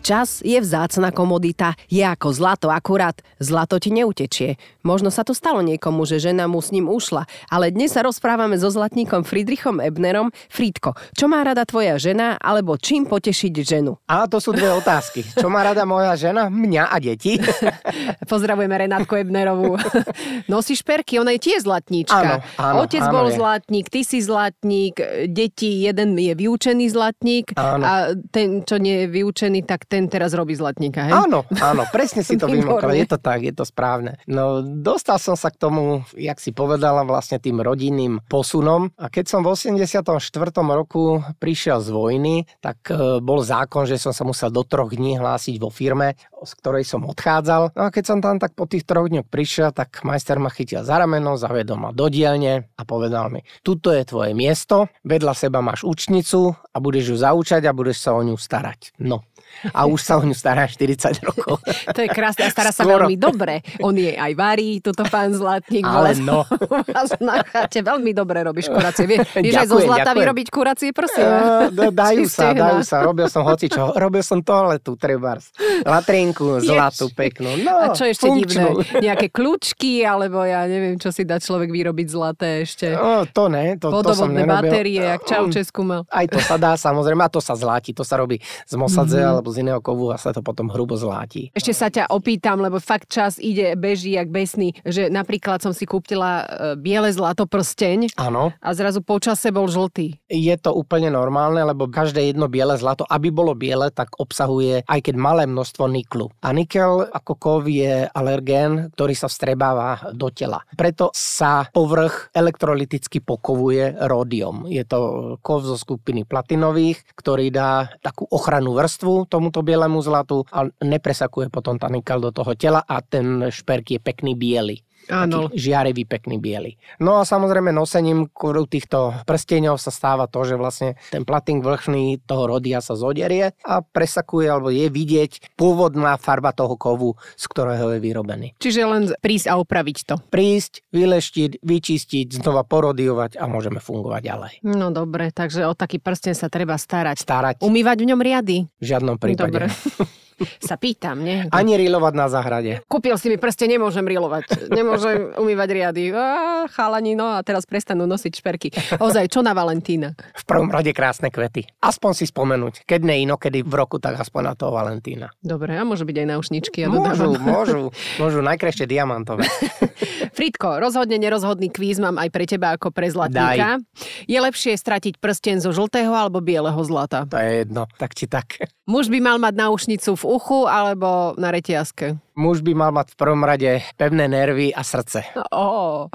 Čas 0.00 0.40
je 0.40 0.56
vzácna 0.56 1.12
komodita, 1.12 1.76
je 1.92 2.00
ako 2.00 2.32
zlato 2.32 2.72
akurát. 2.72 3.20
Zlato 3.36 3.76
ti 3.76 3.92
neutečie. 3.92 4.56
Možno 4.80 5.12
sa 5.12 5.28
to 5.28 5.36
stalo 5.36 5.60
niekomu, 5.60 6.08
že 6.08 6.16
žena 6.16 6.48
mu 6.48 6.64
s 6.64 6.72
ním 6.72 6.88
ušla, 6.88 7.28
ale 7.52 7.68
dnes 7.68 7.92
sa 7.92 8.00
rozprávame 8.00 8.56
so 8.56 8.72
zlatníkom 8.72 9.28
Friedrichom 9.28 9.76
Ebnerom. 9.76 10.32
Frídko, 10.48 10.96
čo 11.12 11.28
má 11.28 11.44
rada 11.44 11.68
tvoja 11.68 12.00
žena, 12.00 12.40
alebo 12.40 12.80
čím 12.80 13.04
potešiť 13.04 13.52
ženu? 13.60 14.00
A 14.08 14.24
to 14.24 14.40
sú 14.40 14.56
dve 14.56 14.72
otázky. 14.72 15.20
Čo 15.36 15.52
má 15.52 15.60
rada 15.60 15.84
moja 15.84 16.16
žena? 16.16 16.48
Mňa 16.48 16.88
a 16.88 16.96
deti? 16.96 17.36
Pozdravujeme 18.32 18.72
Renátku 18.80 19.20
Ebnerovú. 19.20 19.76
Nosí 20.52 20.80
šperky, 20.80 21.20
ona 21.20 21.36
je 21.36 21.44
tiež 21.44 21.68
zlatníčka. 21.68 22.16
Áno, 22.16 22.36
áno, 22.56 22.88
Otec 22.88 23.04
áno, 23.04 23.12
bol 23.12 23.26
je. 23.28 23.36
zlatník, 23.36 23.92
ty 23.92 24.00
si 24.00 24.24
zlatník, 24.24 24.96
deti, 25.28 25.84
jeden 25.84 26.16
je 26.16 26.32
vyučený 26.32 26.88
zlatník 26.88 27.52
Áno. 27.60 27.84
a 27.84 27.92
ten, 28.32 28.64
čo 28.64 28.80
nie 28.80 29.04
je 29.04 29.06
vyučený, 29.12 29.68
tak 29.68 29.89
ten 29.90 30.06
teraz 30.06 30.30
robí 30.30 30.54
zlatníka, 30.54 31.10
hej? 31.10 31.12
Áno, 31.26 31.42
áno, 31.58 31.82
presne 31.90 32.22
si 32.22 32.38
to 32.38 32.46
vymokol. 32.46 32.94
Je 32.94 33.10
to 33.10 33.18
tak, 33.18 33.42
je 33.42 33.50
to 33.50 33.66
správne. 33.66 34.22
No, 34.30 34.62
dostal 34.62 35.18
som 35.18 35.34
sa 35.34 35.50
k 35.50 35.58
tomu, 35.58 36.06
jak 36.14 36.38
si 36.38 36.54
povedala, 36.54 37.02
vlastne 37.02 37.42
tým 37.42 37.58
rodinným 37.58 38.22
posunom. 38.30 38.94
A 38.94 39.10
keď 39.10 39.26
som 39.26 39.42
v 39.42 39.50
84. 39.50 40.06
roku 40.54 41.18
prišiel 41.42 41.82
z 41.82 41.90
vojny, 41.90 42.46
tak 42.62 42.86
e, 42.86 43.18
bol 43.18 43.42
zákon, 43.42 43.90
že 43.90 43.98
som 43.98 44.14
sa 44.14 44.22
musel 44.22 44.54
do 44.54 44.62
troch 44.62 44.94
dní 44.94 45.18
hlásiť 45.18 45.58
vo 45.58 45.74
firme, 45.74 46.14
z 46.30 46.52
ktorej 46.62 46.86
som 46.86 47.02
odchádzal. 47.02 47.74
No 47.74 47.82
a 47.82 47.90
keď 47.90 48.04
som 48.06 48.18
tam 48.22 48.38
tak 48.38 48.54
po 48.54 48.70
tých 48.70 48.86
troch 48.86 49.10
dňoch 49.10 49.26
prišiel, 49.26 49.74
tak 49.74 50.06
majster 50.06 50.38
ma 50.38 50.54
chytil 50.54 50.86
za 50.86 51.02
rameno, 51.02 51.34
zavedol 51.34 51.80
ma 51.80 51.90
do 51.90 52.06
dielne 52.06 52.70
a 52.78 52.82
povedal 52.86 53.32
mi, 53.32 53.42
tuto 53.66 53.90
je 53.90 54.06
tvoje 54.06 54.36
miesto, 54.36 54.86
vedľa 55.02 55.34
seba 55.34 55.58
máš 55.58 55.82
učnicu 55.82 56.54
a 56.54 56.76
budeš 56.78 57.14
ju 57.14 57.16
zaučať 57.18 57.66
a 57.66 57.74
budeš 57.74 58.06
sa 58.06 58.14
o 58.14 58.20
ňu 58.22 58.38
starať. 58.38 58.94
No. 59.02 59.24
A 59.68 59.84
už 59.84 60.00
sa 60.00 60.16
o 60.16 60.22
ňu 60.22 60.32
stará 60.32 60.64
40 60.64 60.96
rokov. 61.22 61.60
To 61.90 62.00
je 62.00 62.08
krásne 62.08 62.44
a 62.44 62.50
stará 62.50 62.70
sa 62.70 62.80
Skoro. 62.80 63.04
veľmi 63.04 63.16
dobre. 63.16 63.60
On 63.78 63.92
je 63.92 64.12
aj 64.12 64.32
varí, 64.32 64.78
tuto 64.78 65.02
pán 65.04 65.30
Zlatník. 65.30 65.82
Ale 65.82 66.16
no. 66.16 66.46
vás 66.88 67.12
na 67.18 67.42
chate. 67.42 67.80
Veľmi 67.80 68.10
dobre 68.10 68.40
robíš 68.40 68.68
kuracie. 68.68 69.04
Vie, 69.04 69.18
vieš 69.44 69.56
aj 69.56 69.68
zo 69.68 69.78
zlata 69.80 70.00
ďakujem. 70.06 70.18
vyrobiť 70.18 70.46
kuracie, 70.48 70.88
prosím. 70.90 71.26
D- 71.70 71.90
dajú 71.90 72.24
sa, 72.24 72.50
dajú 72.50 72.80
sa. 72.80 73.02
Robil 73.02 73.26
som 73.26 73.42
hocičo. 73.42 73.92
Robil 73.92 74.22
som 74.22 74.40
toaletu, 74.40 74.94
trebárs. 74.94 75.50
Latrinku 75.84 76.60
zlatú, 76.60 77.10
peknú. 77.10 77.50
No, 77.58 77.74
A 77.82 77.92
čo 77.92 78.04
ešte 78.04 78.24
funkčnú. 78.24 78.80
divné? 78.80 79.02
Nejaké 79.02 79.26
kľúčky, 79.28 80.00
alebo 80.00 80.40
ja 80.40 80.64
neviem, 80.64 80.94
čo 80.94 81.10
si 81.10 81.22
dá 81.22 81.36
človek 81.36 81.68
vyrobiť 81.68 82.06
zlaté 82.06 82.62
ešte. 82.62 82.92
No, 82.92 83.26
to 83.26 83.48
ne, 83.48 83.74
to, 83.74 83.90
to 83.90 84.12
som 84.12 84.30
nerobil. 84.30 84.70
batérie, 84.70 85.02
jak 85.02 85.22
Čaučesku 85.22 85.80
mal. 85.82 86.02
Aj 86.06 86.24
to 86.24 86.38
sa 86.38 86.54
dá, 86.54 86.74
samozrejme, 86.74 87.20
a 87.20 87.28
to 87.28 87.38
sa 87.38 87.52
zláti. 87.52 87.90
To 87.92 88.02
sa 88.02 88.14
robí 88.14 88.38
z 88.64 88.74
mosadze 88.74 89.18
Mhm. 89.20 89.39
Alebo 89.40 89.56
z 89.56 89.64
iného 89.64 89.80
kovu 89.80 90.12
a 90.12 90.20
sa 90.20 90.36
to 90.36 90.44
potom 90.44 90.68
hrubo 90.68 91.00
zláti. 91.00 91.48
Ešte 91.56 91.72
sa 91.72 91.88
ťa 91.88 92.12
opýtam, 92.12 92.60
lebo 92.60 92.76
fakt 92.76 93.08
čas 93.08 93.40
ide, 93.40 93.72
beží 93.72 94.12
jak 94.20 94.28
besný, 94.28 94.76
že 94.84 95.08
napríklad 95.08 95.64
som 95.64 95.72
si 95.72 95.88
kúpila 95.88 96.44
e, 96.44 96.76
biele 96.76 97.08
zlato 97.08 97.48
prsteň 97.48 98.12
Áno, 98.20 98.52
a 98.60 98.68
zrazu 98.76 99.00
počase 99.00 99.48
bol 99.48 99.64
žltý. 99.64 100.20
je 100.28 100.54
to 100.60 100.76
úplne 100.76 101.08
normálne, 101.08 101.64
lebo 101.64 101.88
každé 101.88 102.36
jedno 102.36 102.52
biele 102.52 102.76
zlato, 102.76 103.08
aby 103.08 103.32
bolo 103.32 103.56
biele, 103.56 103.88
tak 103.88 104.20
obsahuje 104.20 104.84
aj 104.84 105.00
keď 105.00 105.14
malé 105.16 105.48
množstvo 105.48 105.88
niklu. 105.88 106.28
A 106.44 106.52
nikel 106.52 107.08
ako 107.08 107.32
kov 107.40 107.60
je 107.64 108.04
alergén, 108.12 108.92
ktorý 108.92 109.14
sa 109.16 109.32
vstrebáva 109.32 110.12
do 110.12 110.28
tela. 110.28 110.60
Preto 110.76 111.08
sa 111.16 111.64
povrch 111.72 112.28
elektrolyticky 112.36 113.24
pokovuje 113.24 113.96
ródiom. 114.04 114.68
Je 114.68 114.84
to 114.84 115.34
kov 115.40 115.64
zo 115.64 115.80
skupiny 115.80 116.28
platinových, 116.28 117.00
ktorý 117.16 117.48
dá 117.48 117.88
takú 118.04 118.28
ochrannú 118.28 118.76
vrstvu 118.76 119.29
tomuto 119.30 119.62
bielemu 119.62 120.02
zlatu 120.02 120.42
a 120.50 120.66
nepresakuje 120.82 121.48
potom 121.54 121.78
tá 121.78 121.86
nikel 121.86 122.18
do 122.18 122.34
toho 122.34 122.58
tela 122.58 122.82
a 122.82 122.98
ten 122.98 123.46
šperk 123.46 123.94
je 123.94 124.00
pekný 124.02 124.34
biely. 124.34 124.82
Áno. 125.08 125.48
Taký 125.48 125.56
žiarivý, 125.56 126.04
pekný 126.04 126.36
biely. 126.36 126.76
No 127.00 127.18
a 127.18 127.24
samozrejme 127.24 127.72
nosením 127.72 128.28
týchto 128.68 129.16
prsteňov 129.24 129.80
sa 129.80 129.88
stáva 129.88 130.28
to, 130.28 130.44
že 130.44 130.60
vlastne 130.60 131.00
ten 131.08 131.24
plating 131.24 131.64
vrchný 131.64 132.20
toho 132.28 132.46
rodia 132.46 132.84
sa 132.84 132.94
zoderie 132.94 133.56
a 133.64 133.80
presakuje, 133.80 134.46
alebo 134.46 134.68
je 134.68 134.86
vidieť 134.92 135.56
pôvodná 135.56 136.20
farba 136.20 136.52
toho 136.52 136.76
kovu, 136.76 137.16
z 137.34 137.44
ktorého 137.48 137.96
je 137.96 137.98
vyrobený. 138.02 138.48
Čiže 138.60 138.80
len 138.84 139.02
prísť 139.18 139.46
a 139.50 139.58
opraviť 139.58 139.98
to. 140.04 140.14
Prísť, 140.28 140.84
vyleštiť, 140.92 141.64
vyčistiť, 141.64 142.26
znova 142.38 142.62
porodiovať 142.62 143.40
a 143.40 143.44
môžeme 143.50 143.80
fungovať 143.80 144.22
ďalej. 144.22 144.52
No 144.66 144.92
dobre, 144.92 145.32
takže 145.32 145.66
o 145.66 145.74
taký 145.74 145.98
prsten 145.98 146.36
sa 146.36 146.52
treba 146.52 146.76
starať. 146.76 147.16
Starať 147.20 147.54
Umývať 147.64 148.04
v 148.04 148.08
ňom 148.14 148.20
riady? 148.20 148.56
v 148.80 148.84
žiadnom 148.84 149.16
prípade. 149.20 149.52
Dobre. 149.52 149.66
sa 150.58 150.76
pýtam, 150.76 151.20
nie? 151.20 151.46
Ani 151.50 151.76
rilovať 151.76 152.14
na 152.14 152.26
záhrade. 152.26 152.80
Kúpil 152.86 153.14
si 153.16 153.28
mi 153.28 153.36
prste, 153.36 153.64
nemôžem 153.64 154.02
rilovať. 154.02 154.70
Nemôžem 154.70 155.34
umývať 155.36 155.68
riady. 155.70 156.04
Á, 156.10 156.26
chalani, 156.68 157.14
no 157.14 157.28
a 157.28 157.40
teraz 157.40 157.64
prestanú 157.64 158.04
nosiť 158.04 158.32
šperky. 158.32 158.68
Ozaj, 158.96 159.28
čo 159.28 159.40
na 159.40 159.52
Valentína? 159.52 160.14
V 160.16 160.44
prvom 160.44 160.68
rade 160.68 160.90
krásne 160.90 161.28
kvety. 161.28 161.68
Aspoň 161.80 162.12
si 162.14 162.24
spomenúť. 162.26 162.84
Keď 162.84 163.00
ne 163.02 163.22
inokedy 163.22 163.62
v 163.62 163.74
roku, 163.74 163.96
tak 163.96 164.16
aspoň 164.16 164.42
na 164.42 164.54
toho 164.56 164.72
Valentína. 164.72 165.30
Dobre, 165.40 165.76
a 165.76 165.84
môže 165.84 166.04
byť 166.04 166.16
aj 166.16 166.26
náušničky. 166.28 166.78
Ja 166.84 166.88
Môžu, 166.88 167.36
dodávam. 167.36 167.44
môžu. 167.44 167.80
Môžu 168.16 168.40
najkrajšie 168.40 168.86
diamantové. 168.86 169.44
Fritko, 170.36 170.78
rozhodne 170.78 171.18
nerozhodný 171.18 171.68
kvíz 171.68 171.98
mám 171.98 172.16
aj 172.16 172.28
pre 172.30 172.44
teba 172.46 172.74
ako 172.76 172.94
pre 172.94 173.10
zlatníka. 173.10 173.82
Je 174.24 174.38
lepšie 174.38 174.76
stratiť 174.76 175.18
prsten 175.18 175.58
zo 175.60 175.74
žltého 175.74 176.12
alebo 176.12 176.38
bieleho 176.40 176.78
zlata? 176.80 177.26
To 177.28 177.36
je 177.36 177.66
jedno, 177.66 177.84
tak 177.98 178.14
či 178.14 178.24
tak. 178.24 178.62
Muž 178.86 179.06
by 179.06 179.18
mal 179.22 179.36
mať 179.38 179.54
náušnicu 179.54 180.18
v 180.18 180.24
uchu 180.30 180.70
alebo 180.70 181.34
na 181.34 181.50
reťazke? 181.50 182.14
Muž 182.38 182.62
by 182.62 182.72
mal 182.78 182.94
mať 182.94 183.12
v 183.12 183.18
prvom 183.18 183.42
rade 183.42 183.82
pevné 183.98 184.30
nervy 184.30 184.70
a 184.70 184.86
srdce. 184.86 185.26
Ó, 185.50 186.06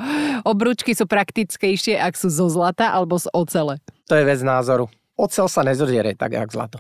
obručky 0.48 0.96
sú 0.96 1.04
praktickejšie, 1.04 2.00
ak 2.00 2.16
sú 2.16 2.32
zo 2.32 2.48
zlata 2.48 2.96
alebo 2.96 3.20
z 3.20 3.28
ocele. 3.36 3.84
To 4.08 4.16
je 4.16 4.24
vec 4.24 4.40
názoru. 4.40 4.88
Ocel 5.20 5.52
sa 5.52 5.68
nezodiere 5.68 6.16
tak, 6.16 6.32
jak 6.32 6.48
zlato. 6.48 6.80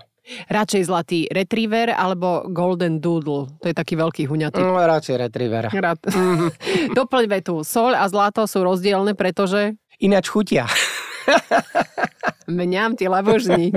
Radšej 0.49 0.89
zlatý 0.89 1.19
retriever 1.29 1.93
alebo 1.93 2.49
golden 2.49 2.97
doodle. 2.97 3.45
To 3.61 3.65
je 3.69 3.75
taký 3.77 3.93
veľký 3.93 4.25
huňatý. 4.25 4.57
No, 4.57 4.73
radšej 4.73 5.29
retrievera. 5.29 5.69
Rád. 5.69 6.01
Doplň 6.97 7.25
vetu. 7.29 7.61
Soľ 7.61 7.93
a 7.93 8.09
zlato 8.09 8.49
sú 8.49 8.65
rozdielne, 8.65 9.13
pretože 9.13 9.77
Ináč 10.01 10.27
chutia. 10.27 10.65
mňam 12.47 12.93
ty 12.95 13.07
labožník. 13.07 13.73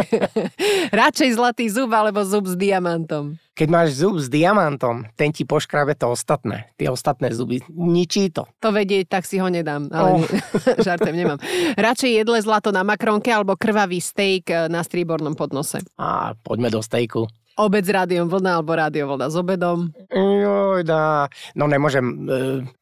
Radšej 1.00 1.30
zlatý 1.36 1.66
zub 1.72 1.90
alebo 1.92 2.24
zub 2.24 2.44
s 2.48 2.54
diamantom. 2.56 3.40
Keď 3.58 3.68
máš 3.74 3.98
zub 3.98 4.22
s 4.22 4.30
diamantom, 4.30 5.10
ten 5.18 5.34
ti 5.34 5.42
poškrabe 5.42 5.98
to 5.98 6.14
ostatné. 6.14 6.70
Tie 6.78 6.86
ostatné 6.86 7.34
zuby. 7.34 7.58
Ničí 7.66 8.30
to. 8.30 8.46
To 8.62 8.70
vedieť, 8.70 9.10
tak 9.10 9.26
si 9.26 9.42
ho 9.42 9.50
nedám. 9.50 9.90
Ale 9.90 10.08
Oh. 10.14 10.22
žartem 10.86 11.10
nemám. 11.10 11.42
Radšej 11.74 12.22
jedle 12.22 12.38
zlato 12.38 12.70
na 12.70 12.86
makronke 12.86 13.34
alebo 13.34 13.58
krvavý 13.58 13.98
steak 13.98 14.46
eh, 14.46 14.70
na 14.70 14.86
striebornom 14.86 15.34
podnose. 15.34 15.82
A 15.98 16.38
poďme 16.38 16.70
do 16.70 16.78
stejku. 16.78 17.26
Obed 17.58 17.82
s 17.82 17.90
rádiom 17.90 18.30
vlna 18.30 18.62
alebo 18.62 18.70
rádio 18.72 19.10
vlna 19.10 19.26
s 19.28 19.34
obedom. 19.34 19.90
Joj, 20.14 20.86
dá. 20.86 21.26
No 21.58 21.66
nemôžem, 21.66 22.06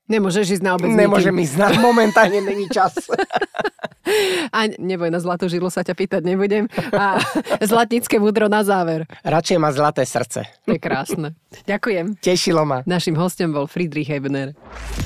Nemôžeš 0.06 0.60
ísť 0.60 0.64
na 0.64 0.78
obed 0.78 0.86
e, 0.86 0.94
s 0.94 0.98
nemôžem 1.00 1.34
nikým. 1.34 1.44
ísť 1.50 1.56
na, 1.58 1.68
momentálne 1.82 2.38
není 2.38 2.70
čas. 2.70 2.94
A 4.54 4.70
neboj, 4.78 5.10
na 5.10 5.18
zlatú 5.18 5.50
žilu 5.50 5.66
sa 5.66 5.82
ťa 5.82 5.98
pýtať 5.98 6.22
nebudem. 6.22 6.70
A 6.94 7.18
zlatnícke 7.58 8.22
múdro 8.22 8.46
na 8.46 8.62
záver. 8.62 9.02
Radšej 9.26 9.58
má 9.58 9.74
zlaté 9.74 10.06
srdce. 10.06 10.46
Je 10.62 10.78
krásne. 10.78 11.34
Ďakujem. 11.66 12.14
Tešilo 12.22 12.62
ma. 12.62 12.86
Našim 12.86 13.18
hostom 13.18 13.50
bol 13.50 13.66
Friedrich 13.66 14.06
Hebner. 14.06 14.54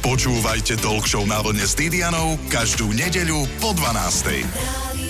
Počúvajte 0.05 0.77
Talk 0.85 1.09
Show 1.09 1.25
na 1.25 1.41
vlne 1.41 1.65
s 1.65 1.73
Didianou 1.73 2.37
každú 2.53 2.93
nedeľu 2.93 3.49
po 3.57 3.73
12. 3.73 5.10